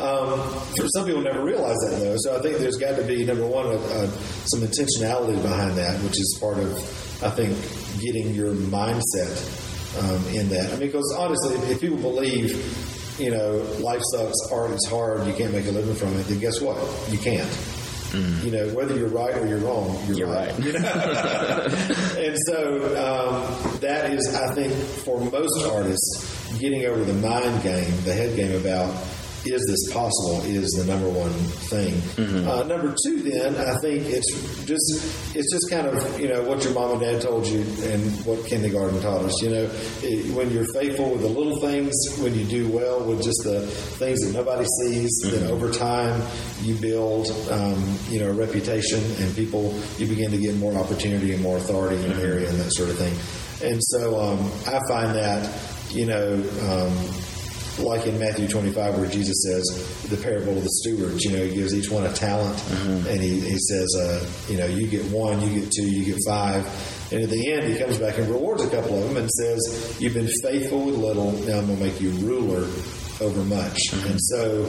[0.00, 0.38] um,
[0.78, 2.14] for some people never realize that though.
[2.18, 4.06] So I think there's got to be number one, uh,
[4.46, 6.70] some intentionality behind that, which is part of,
[7.24, 7.58] I think,
[8.00, 9.34] getting your mindset
[9.98, 10.68] um, in that.
[10.68, 12.54] I mean, because honestly, if, if people believe,
[13.18, 16.38] you know, life sucks, art is hard, you can't make a living from it, then
[16.40, 16.76] guess what?
[17.10, 17.48] You can't.
[18.44, 20.52] You know, whether you're right or you're wrong, you're, You're right.
[20.52, 20.58] right.
[22.18, 27.90] And so um, that is, I think, for most artists, getting over the mind game,
[28.04, 28.92] the head game about
[29.44, 31.32] is this possible is the number one
[31.68, 31.94] thing.
[32.46, 34.30] Uh, number two, then I think it's
[34.64, 38.02] just it's just kind of you know what your mom and dad told you and
[38.24, 39.42] what kindergarten taught us.
[39.42, 39.70] You know,
[40.02, 43.66] it, when you're faithful with the little things, when you do well with just the
[43.66, 46.22] things that nobody sees, then over time
[46.60, 51.32] you build um, you know a reputation and people you begin to get more opportunity
[51.32, 53.14] and more authority in an area and that sort of thing.
[53.68, 55.50] And so um, I find that
[55.90, 56.34] you know.
[56.70, 57.31] Um,
[57.78, 61.54] like in Matthew 25, where Jesus says the parable of the stewards, you know, he
[61.54, 65.40] gives each one a talent, and he, he says, uh, you know, you get one,
[65.40, 66.66] you get two, you get five.
[67.12, 69.96] And at the end, he comes back and rewards a couple of them and says,
[70.00, 72.66] You've been faithful with little, now I'm going to make you ruler
[73.20, 73.78] over much.
[73.92, 74.64] And so,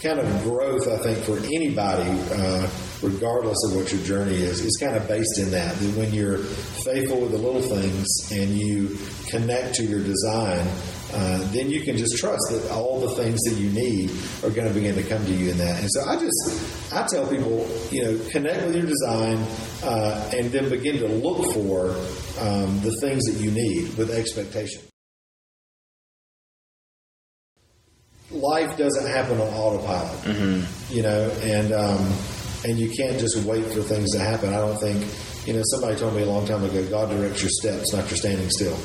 [0.00, 2.70] kind of growth, I think, for anybody, uh,
[3.02, 5.74] regardless of what your journey is, is kind of based in that.
[5.74, 8.96] That when you're faithful with the little things and you
[9.26, 10.66] connect to your design,
[11.12, 14.10] uh, then you can just trust that all the things that you need
[14.44, 15.80] are going to begin to come to you in that.
[15.80, 19.38] And so I just, I tell people, you know, connect with your design
[19.82, 21.90] uh, and then begin to look for
[22.40, 24.82] um, the things that you need with expectation.
[28.30, 30.26] Life doesn't happen on autopilot,
[30.90, 32.12] you know, and um,
[32.66, 34.52] and you can't just wait for things to happen.
[34.52, 35.06] I don't think,
[35.46, 38.18] you know, somebody told me a long time ago, God directs your steps, not your
[38.18, 38.76] standing still.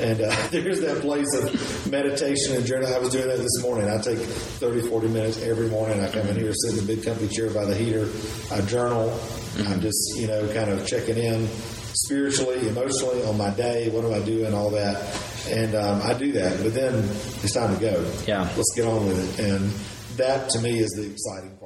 [0.00, 2.92] And uh, there's that place of meditation and journal.
[2.92, 3.88] I was doing that this morning.
[3.88, 6.00] I take 30, 40 minutes every morning.
[6.00, 8.08] I come in here, sit in the big comfy chair by the heater.
[8.50, 9.18] I journal.
[9.66, 11.46] I'm just, you know, kind of checking in
[11.94, 13.90] spiritually, emotionally on my day.
[13.90, 14.54] What am I doing?
[14.54, 14.96] All that.
[15.48, 16.62] And um, I do that.
[16.62, 16.94] But then
[17.42, 18.12] it's time to go.
[18.26, 18.42] Yeah.
[18.56, 19.44] Let's get on with it.
[19.44, 19.70] And
[20.16, 21.58] that to me is the exciting.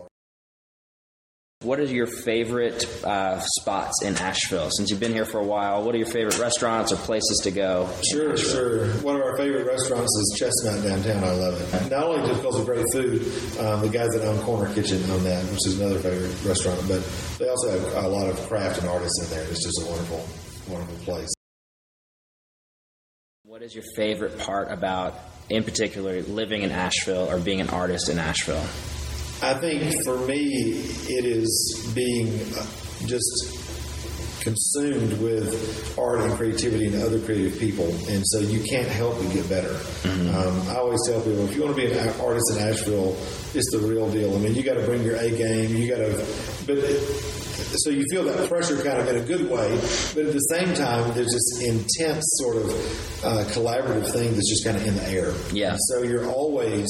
[1.63, 4.69] What are your favorite uh, spots in Asheville?
[4.71, 7.51] Since you've been here for a while, what are your favorite restaurants or places to
[7.51, 7.89] go?
[8.13, 8.89] Sure, sure.
[9.01, 11.25] One of our favorite restaurants is Chestnut downtown.
[11.25, 11.91] I love it.
[11.91, 13.23] Not only just because of great food,
[13.59, 17.03] um, the guys that own Corner Kitchen own that, which is another favorite restaurant, but
[17.39, 19.49] they also have a lot of craft and artists in there.
[19.49, 20.29] It's just a wonderful,
[20.69, 21.33] wonderful place.
[23.45, 25.15] What is your favorite part about,
[25.49, 28.67] in particular, living in Asheville or being an artist in Asheville?
[29.43, 32.39] I think for me, it is being
[33.07, 33.56] just
[34.47, 39.33] consumed with art and creativity and other creative people, and so you can't help but
[39.33, 39.75] get better.
[40.05, 43.17] Um, I always tell people if you want to be an artist in Asheville,
[43.55, 44.35] it's the real deal.
[44.37, 45.75] I mean, you got to bring your A game.
[45.75, 46.27] You got to,
[46.67, 46.79] but.
[47.79, 49.69] So you feel that pressure kind of in a good way,
[50.15, 52.71] but at the same time, there's this intense sort of
[53.25, 55.35] uh, collaborative thing that's just kind of in the air.
[55.53, 55.73] Yeah.
[55.73, 56.87] And so you're always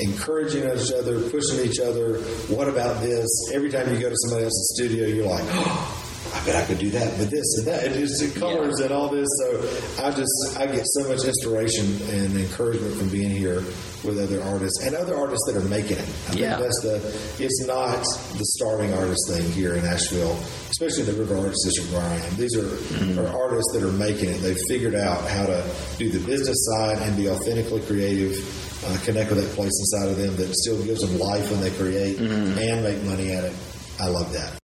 [0.00, 2.18] encouraging each other, pushing each other.
[2.48, 3.28] What about this?
[3.52, 6.03] Every time you go to somebody else's studio, you're like, oh,
[6.34, 7.84] I bet I could do that, but this and that.
[7.84, 9.28] It just it colors and all this.
[9.40, 13.62] So I just I get so much inspiration and encouragement from being here
[14.04, 16.08] with other artists and other artists that are making it.
[16.30, 16.56] I Yeah.
[16.58, 17.44] think that's the.
[17.44, 18.00] It's not
[18.36, 20.36] the starving artist thing here in Asheville,
[20.70, 22.36] especially in the River Arts District where I am.
[22.36, 24.38] These are, are artists that are making it.
[24.42, 25.64] They've figured out how to
[25.98, 28.36] do the business side and be authentically creative.
[28.84, 31.70] Uh, connect with that place inside of them that still gives them life when they
[31.70, 33.54] create and make money at it.
[33.98, 34.58] I love that.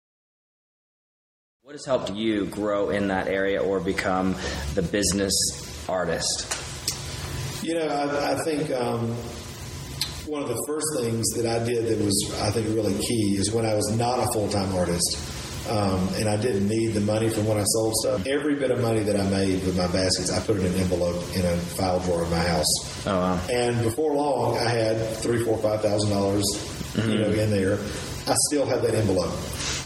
[1.67, 4.37] What has helped you grow in that area or become
[4.73, 5.33] the business
[5.89, 6.47] artist?
[7.61, 9.09] You know, I, I think um,
[10.27, 13.51] one of the first things that I did that was, I think, really key is
[13.51, 17.27] when I was not a full time artist um, and I didn't need the money
[17.27, 18.25] from when I sold stuff.
[18.25, 21.21] Every bit of money that I made with my baskets, I put in an envelope
[21.35, 23.05] in a file drawer in my house.
[23.05, 23.41] Oh, wow.
[23.51, 26.45] And before long, I had three, four, five thousand dollars,
[26.95, 27.77] you know, in there.
[28.27, 29.33] I still have that envelope,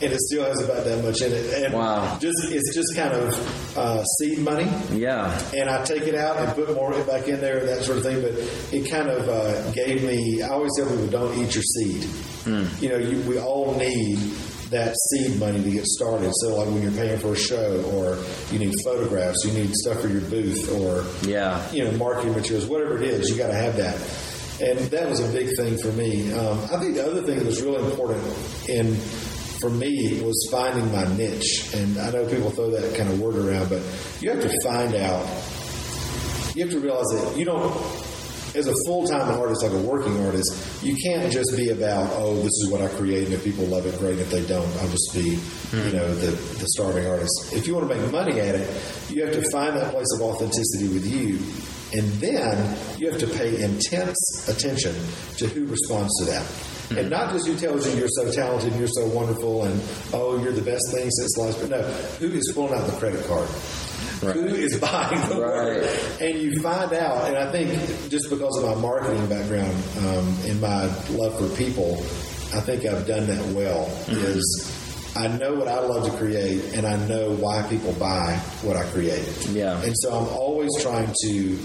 [0.02, 1.64] and it still has about that much in it.
[1.64, 2.18] And Wow.
[2.20, 5.40] just it's just kind of uh, seed money Yeah.
[5.54, 8.04] and I take it out and put more back in there and that sort of
[8.04, 8.22] thing.
[8.22, 8.32] But
[8.74, 10.42] it kind of uh, gave me.
[10.42, 12.06] I always tell people, don't eat your seed.
[12.82, 14.18] You know, you, we all need
[14.72, 16.32] that seed money to get started.
[16.38, 18.18] So, like when you're paying for a show, or
[18.52, 21.62] you need photographs, you need stuff for your booth, or Yeah.
[21.72, 23.98] you know, marketing materials, whatever it is, you got to have that.
[24.62, 26.32] And that was a big thing for me.
[26.34, 28.24] Um, I think the other thing that was really important
[28.70, 28.96] in
[29.60, 31.74] for me was finding my niche.
[31.74, 33.82] And I know people throw that kind of word around, but
[34.20, 35.26] you have to find out.
[36.56, 37.72] You have to realize that you don't,
[38.56, 42.36] as a full time artist, like a working artist, you can't just be about, oh,
[42.36, 44.20] this is what I create, and if people love it, great.
[44.20, 45.40] If they don't, I'll just be,
[45.78, 47.54] you know, the, the starving artist.
[47.54, 48.70] If you want to make money at it,
[49.10, 51.40] you have to find that place of authenticity with you.
[51.94, 54.96] And then you have to pay intense attention
[55.38, 56.46] to who responds to that.
[56.98, 59.82] And not just who tells you you're so talented, you're so wonderful, and
[60.14, 61.70] oh, you're the best thing since sliced bread.
[61.70, 61.82] No,
[62.20, 63.48] who is pulling out the credit card?
[64.34, 66.22] Who is buying the work?
[66.22, 67.72] And you find out, and I think
[68.10, 71.96] just because of my marketing background um, and my love for people,
[72.54, 73.86] I think I've done that well.
[74.10, 74.81] Is
[75.16, 78.84] I know what I love to create, and I know why people buy what I
[78.86, 79.28] create.
[79.52, 79.82] Yeah.
[79.82, 81.58] And so I'm always trying to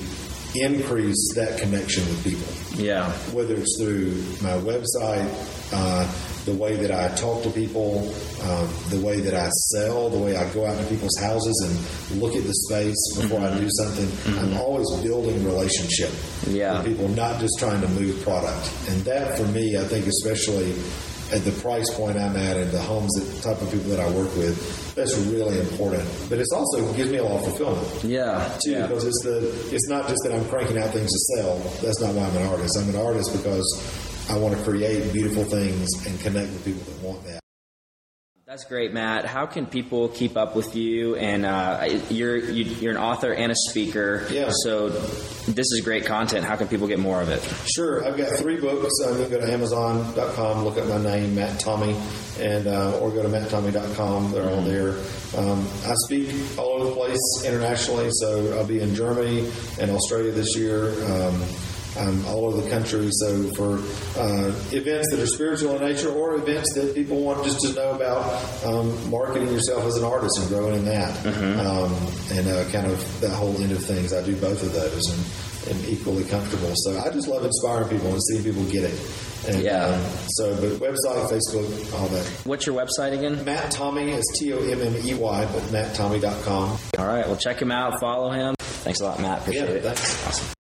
[0.54, 3.12] increase that connection with people Yeah.
[3.32, 5.28] whether it's through my website,
[5.72, 6.06] uh,
[6.46, 8.08] the way that I talk to people,
[8.42, 12.20] um, the way that I sell, the way I go out to people's houses and
[12.22, 14.10] look at the space before I do something.
[14.38, 16.10] I'm always building relationship
[16.48, 16.78] Yeah.
[16.78, 18.70] with people, not just trying to move product.
[18.88, 20.72] And that, for me, I think, especially
[21.32, 24.08] at the price point I'm at and the homes that type of people that I
[24.10, 26.04] work with, that's really important.
[26.28, 28.56] But it's also gives me a lot of fulfillment Yeah.
[28.64, 28.86] too, yeah.
[28.86, 29.38] because it's the
[29.74, 31.58] it's not just that I'm cranking out things to sell.
[31.82, 32.78] That's not why I'm an artist.
[32.78, 33.66] I'm an artist because
[34.30, 37.40] I want to create beautiful things and connect with people that want that.
[38.56, 39.26] That's great, Matt.
[39.26, 41.14] How can people keep up with you?
[41.14, 44.26] And uh, you're you, you're an author and a speaker.
[44.30, 44.48] Yeah.
[44.62, 46.46] So this is great content.
[46.46, 47.42] How can people get more of it?
[47.74, 48.90] Sure, I've got three books.
[49.04, 52.00] Um, you can go to Amazon.com, look up my name, Matt Tommey,
[52.40, 54.32] and uh, or go to MattTommey.com.
[54.32, 54.96] They're all there.
[55.36, 60.32] Um, I speak all over the place internationally, so I'll be in Germany and Australia
[60.32, 60.92] this year.
[61.04, 61.42] Um,
[61.98, 63.78] I'm all over the country, so for
[64.20, 67.92] uh, events that are spiritual in nature or events that people want just to know
[67.94, 68.24] about
[68.64, 71.92] um, marketing yourself as an artist and growing in that, um,
[72.32, 74.12] and uh, kind of that whole end of things.
[74.12, 76.70] I do both of those and am equally comfortable.
[76.76, 78.94] So I just love inspiring people and seeing people get it.
[79.48, 79.86] And, Yeah.
[79.86, 82.24] um, so, but website, Facebook, all that.
[82.44, 83.44] What's your website again?
[83.44, 86.78] Matt Tommey is T O M M E Y, but MattTommey.com.
[86.98, 87.26] All right.
[87.26, 87.98] Well, check him out.
[88.00, 88.54] Follow him.
[88.58, 89.40] Thanks a lot, Matt.
[89.40, 89.82] Appreciate Yeah, it.
[89.82, 90.26] thanks.
[90.26, 90.55] Awesome.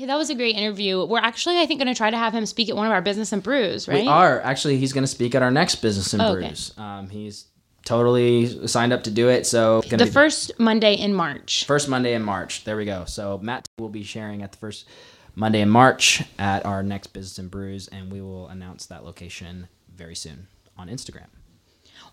[0.00, 1.04] Okay, that was a great interview.
[1.04, 3.02] We're actually, I think, going to try to have him speak at one of our
[3.02, 4.00] business and brews, right?
[4.00, 4.78] We are actually.
[4.78, 6.54] He's going to speak at our next business and Oh, okay.
[6.78, 7.48] Um, he's
[7.84, 9.46] totally signed up to do it.
[9.46, 11.66] So The be- first Monday in March.
[11.66, 12.64] first Monday in March.
[12.64, 13.04] There we go.
[13.04, 14.88] So Matt will be sharing at the first
[15.34, 19.68] Monday in March at our next business and brews, and we will announce that location
[19.94, 20.46] very soon
[20.78, 21.26] on Instagram.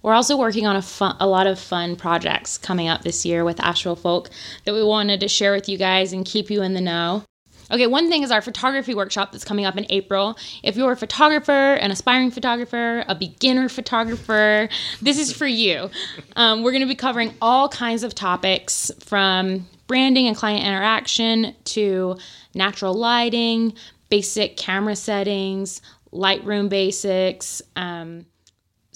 [0.02, 3.46] We're also working on a fun, a lot of fun projects coming up this year
[3.46, 4.30] with Asheville Folk
[4.66, 7.24] that we wanted to share with you guys and keep you in the know.
[7.70, 10.38] Okay, one thing is our photography workshop that's coming up in April.
[10.63, 14.70] If you're a photographer, an aspiring photographer, a beginner photographer,
[15.01, 15.89] this is for you.
[16.38, 21.55] Um, we're going to be covering all kinds of topics from branding and client interaction
[21.65, 22.18] to
[22.53, 23.74] natural lighting,
[24.09, 25.82] basic camera settings,
[26.13, 28.26] Lightroom basics, um,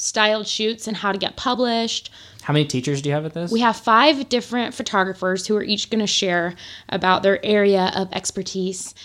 [0.02, 2.10] styled shoots and how to get published.
[2.42, 3.52] How many teachers do you have at this?
[3.52, 6.56] We have five different photographers who are each going to share
[6.90, 8.96] about their area of expertise.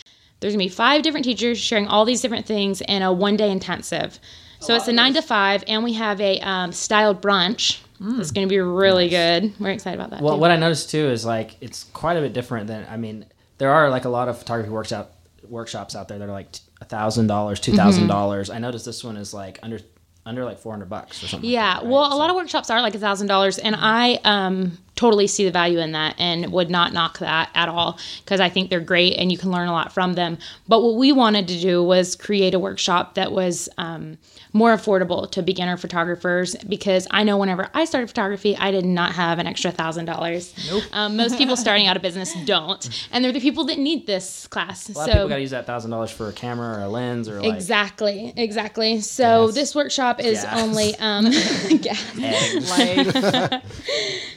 [0.40, 3.36] There's going to be five different teachers sharing all these different things in a one
[3.36, 4.18] day intensive.
[4.58, 7.78] So it's a nine to five, and we have a um, styled brunch.
[8.00, 9.52] It's going to be really good.
[9.60, 10.22] We're excited about that.
[10.22, 10.40] Well, too.
[10.40, 13.26] what I noticed too is like it's quite a bit different than I mean,
[13.58, 15.14] there are like a lot of photography workshop
[15.46, 16.48] workshops out there that are like
[16.80, 18.48] a thousand dollars, two thousand dollars.
[18.48, 19.80] I noticed this one is like under
[20.26, 21.48] under like four hundred bucks or something.
[21.48, 21.92] Yeah, like that, right?
[21.92, 25.26] well, a So- lot of workshops are like a thousand dollars, and I um, totally
[25.26, 28.70] see the value in that, and would not knock that at all because I think
[28.70, 30.38] they're great, and you can learn a lot from them.
[30.66, 34.18] But what we wanted to do was create a workshop that was um,
[34.52, 39.12] more affordable to beginner photographers because I know whenever I started photography, I did not
[39.12, 40.54] have an extra thousand dollars.
[40.68, 40.84] Nope.
[40.92, 44.46] Um, most people starting out a business don't, and they're the people that need this
[44.48, 44.88] class.
[44.88, 46.82] a lot so of people got to use that thousand dollars for a camera or
[46.82, 49.00] a lens or like Exactly, exactly.
[49.00, 49.54] So Gas.
[49.54, 50.62] this workshop is Gas.
[50.62, 51.24] only um
[51.80, 52.16] gas.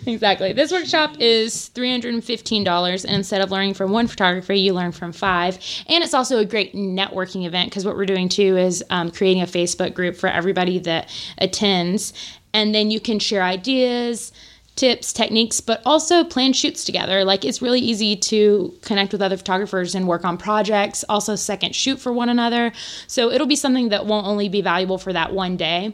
[0.05, 0.48] exactly.
[0.53, 5.59] This workshop is $315 and instead of learning from one photographer, you learn from five.
[5.87, 9.41] And it's also a great networking event because what we're doing too is um, creating
[9.41, 12.13] a Facebook group for everybody that attends
[12.53, 14.31] and then you can share ideas,
[14.75, 17.23] tips, techniques, but also plan shoots together.
[17.25, 21.75] Like it's really easy to connect with other photographers and work on projects, also second
[21.75, 22.71] shoot for one another.
[23.07, 25.93] So it'll be something that won't only be valuable for that one day,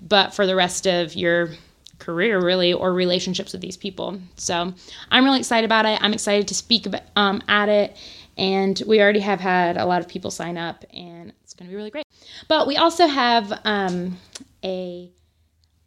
[0.00, 1.50] but for the rest of your
[2.04, 4.20] career really or relationships with these people.
[4.36, 4.74] So
[5.10, 5.98] I'm really excited about it.
[6.02, 7.96] I'm excited to speak about, um, at it
[8.36, 11.70] and we already have had a lot of people sign up and it's going to
[11.70, 12.06] be really great.
[12.48, 14.18] But we also have um,
[14.64, 15.10] a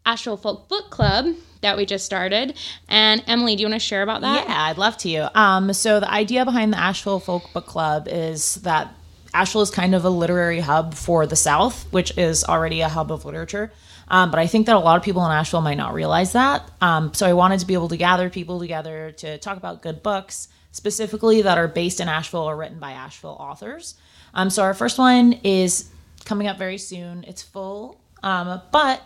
[0.05, 2.57] Asheville Folk Book Club that we just started.
[2.88, 4.47] And Emily, do you want to share about that?
[4.47, 5.39] Yeah, I'd love to.
[5.39, 8.93] Um, so the idea behind the Asheville Folk Book Club is that
[9.34, 13.11] Asheville is kind of a literary hub for the South, which is already a hub
[13.11, 13.72] of literature.
[14.09, 16.69] Um, but I think that a lot of people in Asheville might not realize that.
[16.81, 20.01] Um, so I wanted to be able to gather people together to talk about good
[20.01, 23.95] books, specifically that are based in Asheville or written by Asheville authors.
[24.33, 25.89] Um, so our first one is
[26.25, 27.23] coming up very soon.
[27.27, 29.01] It's full, um, but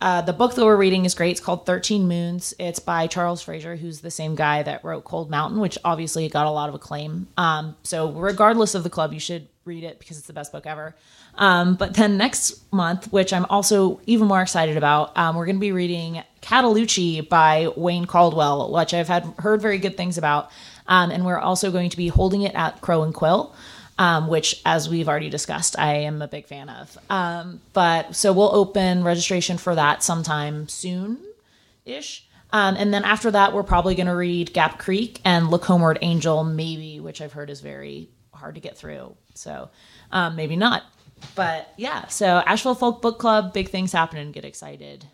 [0.00, 1.32] uh, the book that we're reading is great.
[1.32, 2.54] It's called 13 Moons.
[2.58, 6.46] It's by Charles Frazier, who's the same guy that wrote Cold Mountain, which obviously got
[6.46, 7.26] a lot of acclaim.
[7.36, 10.66] Um, so, regardless of the club, you should read it because it's the best book
[10.66, 10.96] ever.
[11.36, 15.56] Um, but then next month, which I'm also even more excited about, um, we're going
[15.56, 20.50] to be reading Cataloochee by Wayne Caldwell, which I've had heard very good things about.
[20.88, 23.54] Um, and we're also going to be holding it at Crow and Quill
[23.98, 26.96] um, which, as we've already discussed, I am a big fan of.
[27.10, 31.18] Um, but so we'll open registration for that sometime soon
[31.84, 32.24] ish.
[32.52, 35.98] Um, and then after that, we're probably going to read Gap Creek and Look Homeward
[36.00, 38.08] Angel, maybe, which I've heard is very
[38.38, 39.14] hard to get through.
[39.34, 39.70] So
[40.12, 40.84] um, maybe not.
[41.34, 44.32] But yeah, so Asheville Folk Book Club, big things happening.
[44.32, 45.06] Get excited.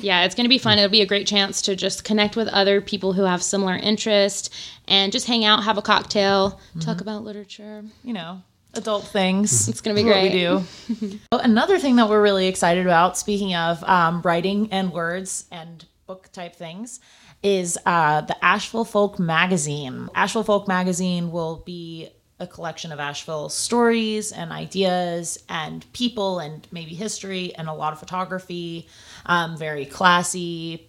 [0.00, 0.78] Yeah, it's going to be fun.
[0.78, 4.54] It'll be a great chance to just connect with other people who have similar interest
[4.86, 7.84] and just hang out, have a cocktail, talk about literature.
[8.04, 8.42] You know,
[8.74, 9.68] adult things.
[9.68, 11.18] It's going to be what we do.
[11.32, 15.84] Oh, Another thing that we're really excited about, speaking of um, writing and words and
[16.06, 17.00] book type things,
[17.42, 20.08] is uh, the Asheville Folk Magazine.
[20.14, 22.10] Asheville Folk Magazine will be
[22.40, 27.92] a collection of Asheville stories and ideas and people and maybe history and a lot
[27.92, 28.88] of photography.
[29.26, 30.88] Um, very classy.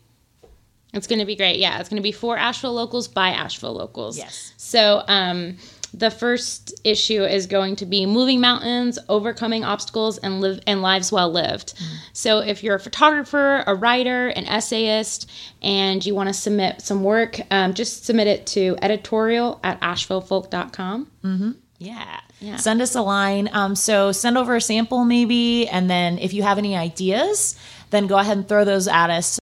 [0.94, 1.60] It's going to be great.
[1.60, 4.18] Yeah, it's going to be for Asheville locals by Asheville locals.
[4.18, 4.54] Yes.
[4.58, 5.58] So, um,
[5.94, 11.12] the first issue is going to be moving mountains, overcoming obstacles, and live and lives
[11.12, 11.74] well lived.
[12.14, 15.30] So, if you're a photographer, a writer, an essayist,
[15.62, 21.58] and you want to submit some work, um, just submit it to editorial at ashevillefolk.com.
[21.80, 22.20] Yeah.
[22.40, 22.58] Yeah.
[22.58, 23.50] Send us a line.
[23.52, 27.58] Um, so send over a sample maybe, and then if you have any ideas,
[27.90, 29.40] then go ahead and throw those at us.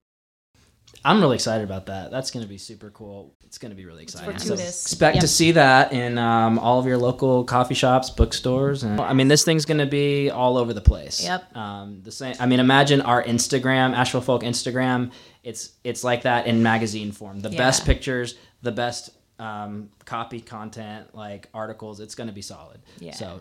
[1.04, 2.10] I'm really excited about that.
[2.10, 3.34] That's going to be super cool.
[3.48, 4.38] It's going to be really exciting.
[4.38, 5.22] So expect Yep.
[5.22, 9.28] to see that in um, all of your local coffee shops, bookstores, and I mean,
[9.28, 11.24] this thing's going to be all over the place.
[11.24, 11.56] Yep.
[11.56, 12.36] Um, the same.
[12.38, 15.12] I mean, imagine our Instagram, Asheville Folk Instagram.
[15.44, 17.40] It's it's like that in magazine form.
[17.40, 22.00] The best pictures, the best um, copy content, like articles.
[22.00, 22.82] It's going to be solid.
[23.00, 23.14] Yeah.
[23.14, 23.40] So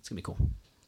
[0.00, 0.38] it's going to be cool.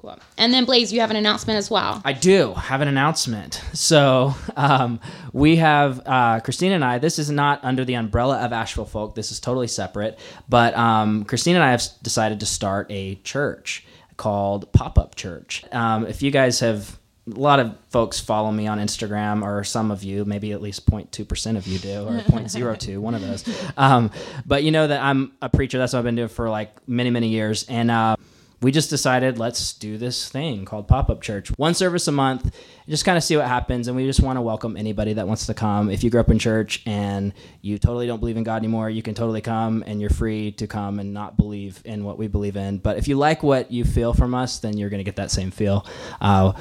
[0.07, 0.19] Cool.
[0.39, 2.01] And then, Blaze, you have an announcement as well.
[2.05, 3.61] I do have an announcement.
[3.73, 5.01] So um,
[5.33, 6.99] we have uh, Christina and I.
[6.99, 9.15] This is not under the umbrella of Asheville Folk.
[9.15, 10.19] This is totally separate.
[10.49, 13.85] But um, Christina and I have decided to start a church
[14.17, 15.65] called Pop Up Church.
[15.73, 16.99] Um, if you guys have.
[17.29, 20.87] A lot of folks follow me on Instagram, or some of you, maybe at least
[20.89, 23.45] 0.2% of you do, or 0.02, one of those.
[23.77, 24.13] Um,
[24.47, 25.77] but you know that I'm a preacher.
[25.77, 27.67] That's what I've been doing for like many, many years.
[27.69, 28.15] And uh,
[28.63, 31.49] we just decided let's do this thing called pop up church.
[31.59, 32.55] One service a month,
[32.89, 33.87] just kind of see what happens.
[33.87, 35.91] And we just want to welcome anybody that wants to come.
[35.91, 39.03] If you grew up in church and you totally don't believe in God anymore, you
[39.03, 42.57] can totally come and you're free to come and not believe in what we believe
[42.57, 42.79] in.
[42.79, 45.31] But if you like what you feel from us, then you're going to get that
[45.31, 45.87] same feel.
[46.21, 46.53] Uh,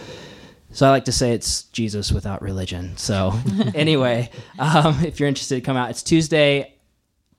[0.72, 2.98] so I like to say it's Jesus without religion.
[2.98, 3.34] So
[3.74, 4.30] anyway,
[4.60, 5.92] um, if you're interested, come out.
[5.92, 6.74] It's Tuesday,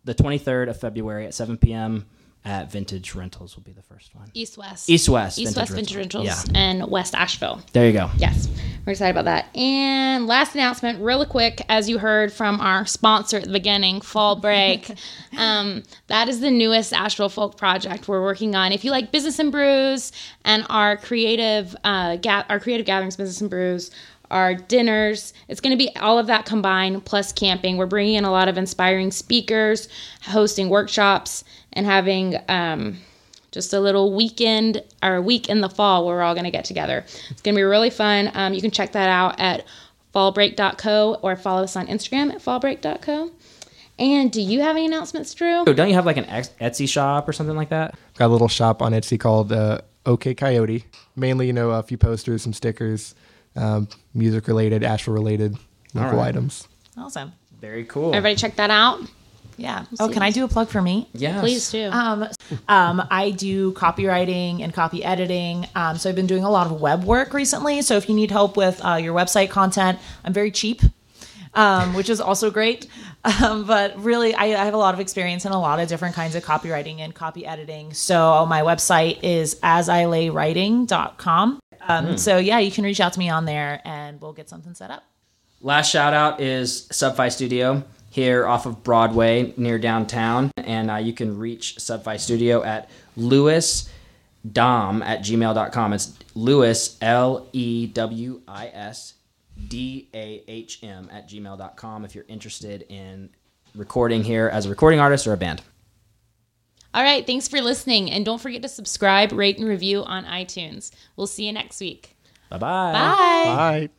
[0.05, 2.07] the 23rd of February at 7 p.m.
[2.47, 4.30] at Vintage Rentals will be the first one.
[4.32, 4.88] East West.
[4.88, 5.38] East West.
[5.38, 6.22] East West Vintage Rental.
[6.22, 6.59] Rentals Yeah.
[6.59, 7.61] and West Asheville.
[7.72, 8.09] There you go.
[8.16, 8.49] Yes,
[8.86, 9.55] we're excited about that.
[9.57, 14.36] And last announcement, really quick, as you heard from our sponsor at the beginning, Fall
[14.36, 14.88] Break.
[15.36, 18.70] um, that is the newest Asheville Folk project we're working on.
[18.70, 20.12] If you like business and brews
[20.44, 23.90] and our creative, uh, ga- our creative gatherings, business and brews.
[24.31, 27.77] Our dinners, it's going to be all of that combined plus camping.
[27.77, 29.89] We're bringing in a lot of inspiring speakers,
[30.22, 32.99] hosting workshops, and having um,
[33.53, 36.64] just a little weekend or week in the fall where we're all going to get
[36.64, 37.05] together.
[37.31, 38.31] It's going to be really fun.
[38.35, 39.64] Um, you can check that out at
[40.14, 43.31] fallbreak.co or follow us on Instagram at fallbreak.co.
[43.99, 45.64] And do you have any announcements, Drew?
[45.66, 47.95] Oh, don't you have like an Etsy shop or something like that?
[47.95, 50.85] I've got a little shop on Etsy called uh, OK Coyote.
[51.16, 53.14] Mainly, you know, a few posters, some stickers,
[53.57, 55.57] um, music related, Asheville related
[55.95, 56.29] local right.
[56.29, 56.69] items.
[56.97, 57.33] Awesome.
[57.61, 58.15] Very cool.
[58.15, 59.01] Everybody check that out.
[59.57, 59.87] Yeah.
[59.99, 61.09] Oh, can I do a plug for me?
[61.15, 61.41] Yeah.
[61.41, 61.89] Please do.
[61.91, 62.29] Um,
[62.69, 65.67] um, I do copywriting and copy editing.
[65.75, 67.81] Um, so I've been doing a lot of web work recently.
[67.83, 70.83] So if you need help with uh, your website content, I'm very cheap,
[71.55, 72.87] um, which is also great.
[73.43, 76.15] Um, but really, I, I have a lot of experience in a lot of different
[76.15, 77.93] kinds of copywriting and copy editing.
[77.93, 81.59] So my website is asilaywriting.com.
[81.89, 84.74] Um, So yeah, you can reach out to me on there and we'll get something
[84.74, 85.05] set up.
[85.61, 90.51] Last shout out is Subfi Studio here off of Broadway near downtown.
[90.57, 93.89] And uh, you can reach Subfi Studio at Lewis
[94.47, 95.93] Dahm at gmail.com.
[95.93, 99.14] It's Lewis, L E W I S
[99.68, 103.31] D A H M at gmail.com if you're interested in
[103.74, 105.62] recording here as a recording artist or a band.
[106.97, 107.26] All right.
[107.26, 108.11] Thanks for listening.
[108.11, 110.90] And don't forget to subscribe, rate, and review on iTunes.
[111.14, 112.16] We'll see you next week.
[112.49, 112.92] Bye bye.
[112.92, 113.90] Bye.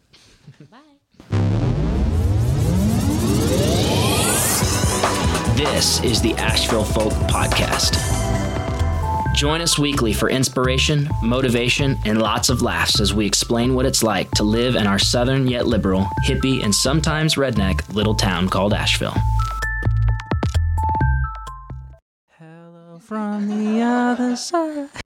[0.72, 0.80] Bye.
[5.56, 8.04] This is the Asheville Folk Podcast.
[9.36, 14.02] Join us weekly for inspiration, motivation, and lots of laughs as we explain what it's
[14.02, 18.74] like to live in our southern yet liberal, hippie, and sometimes redneck little town called
[18.74, 19.14] Asheville.
[23.08, 25.07] From the other side.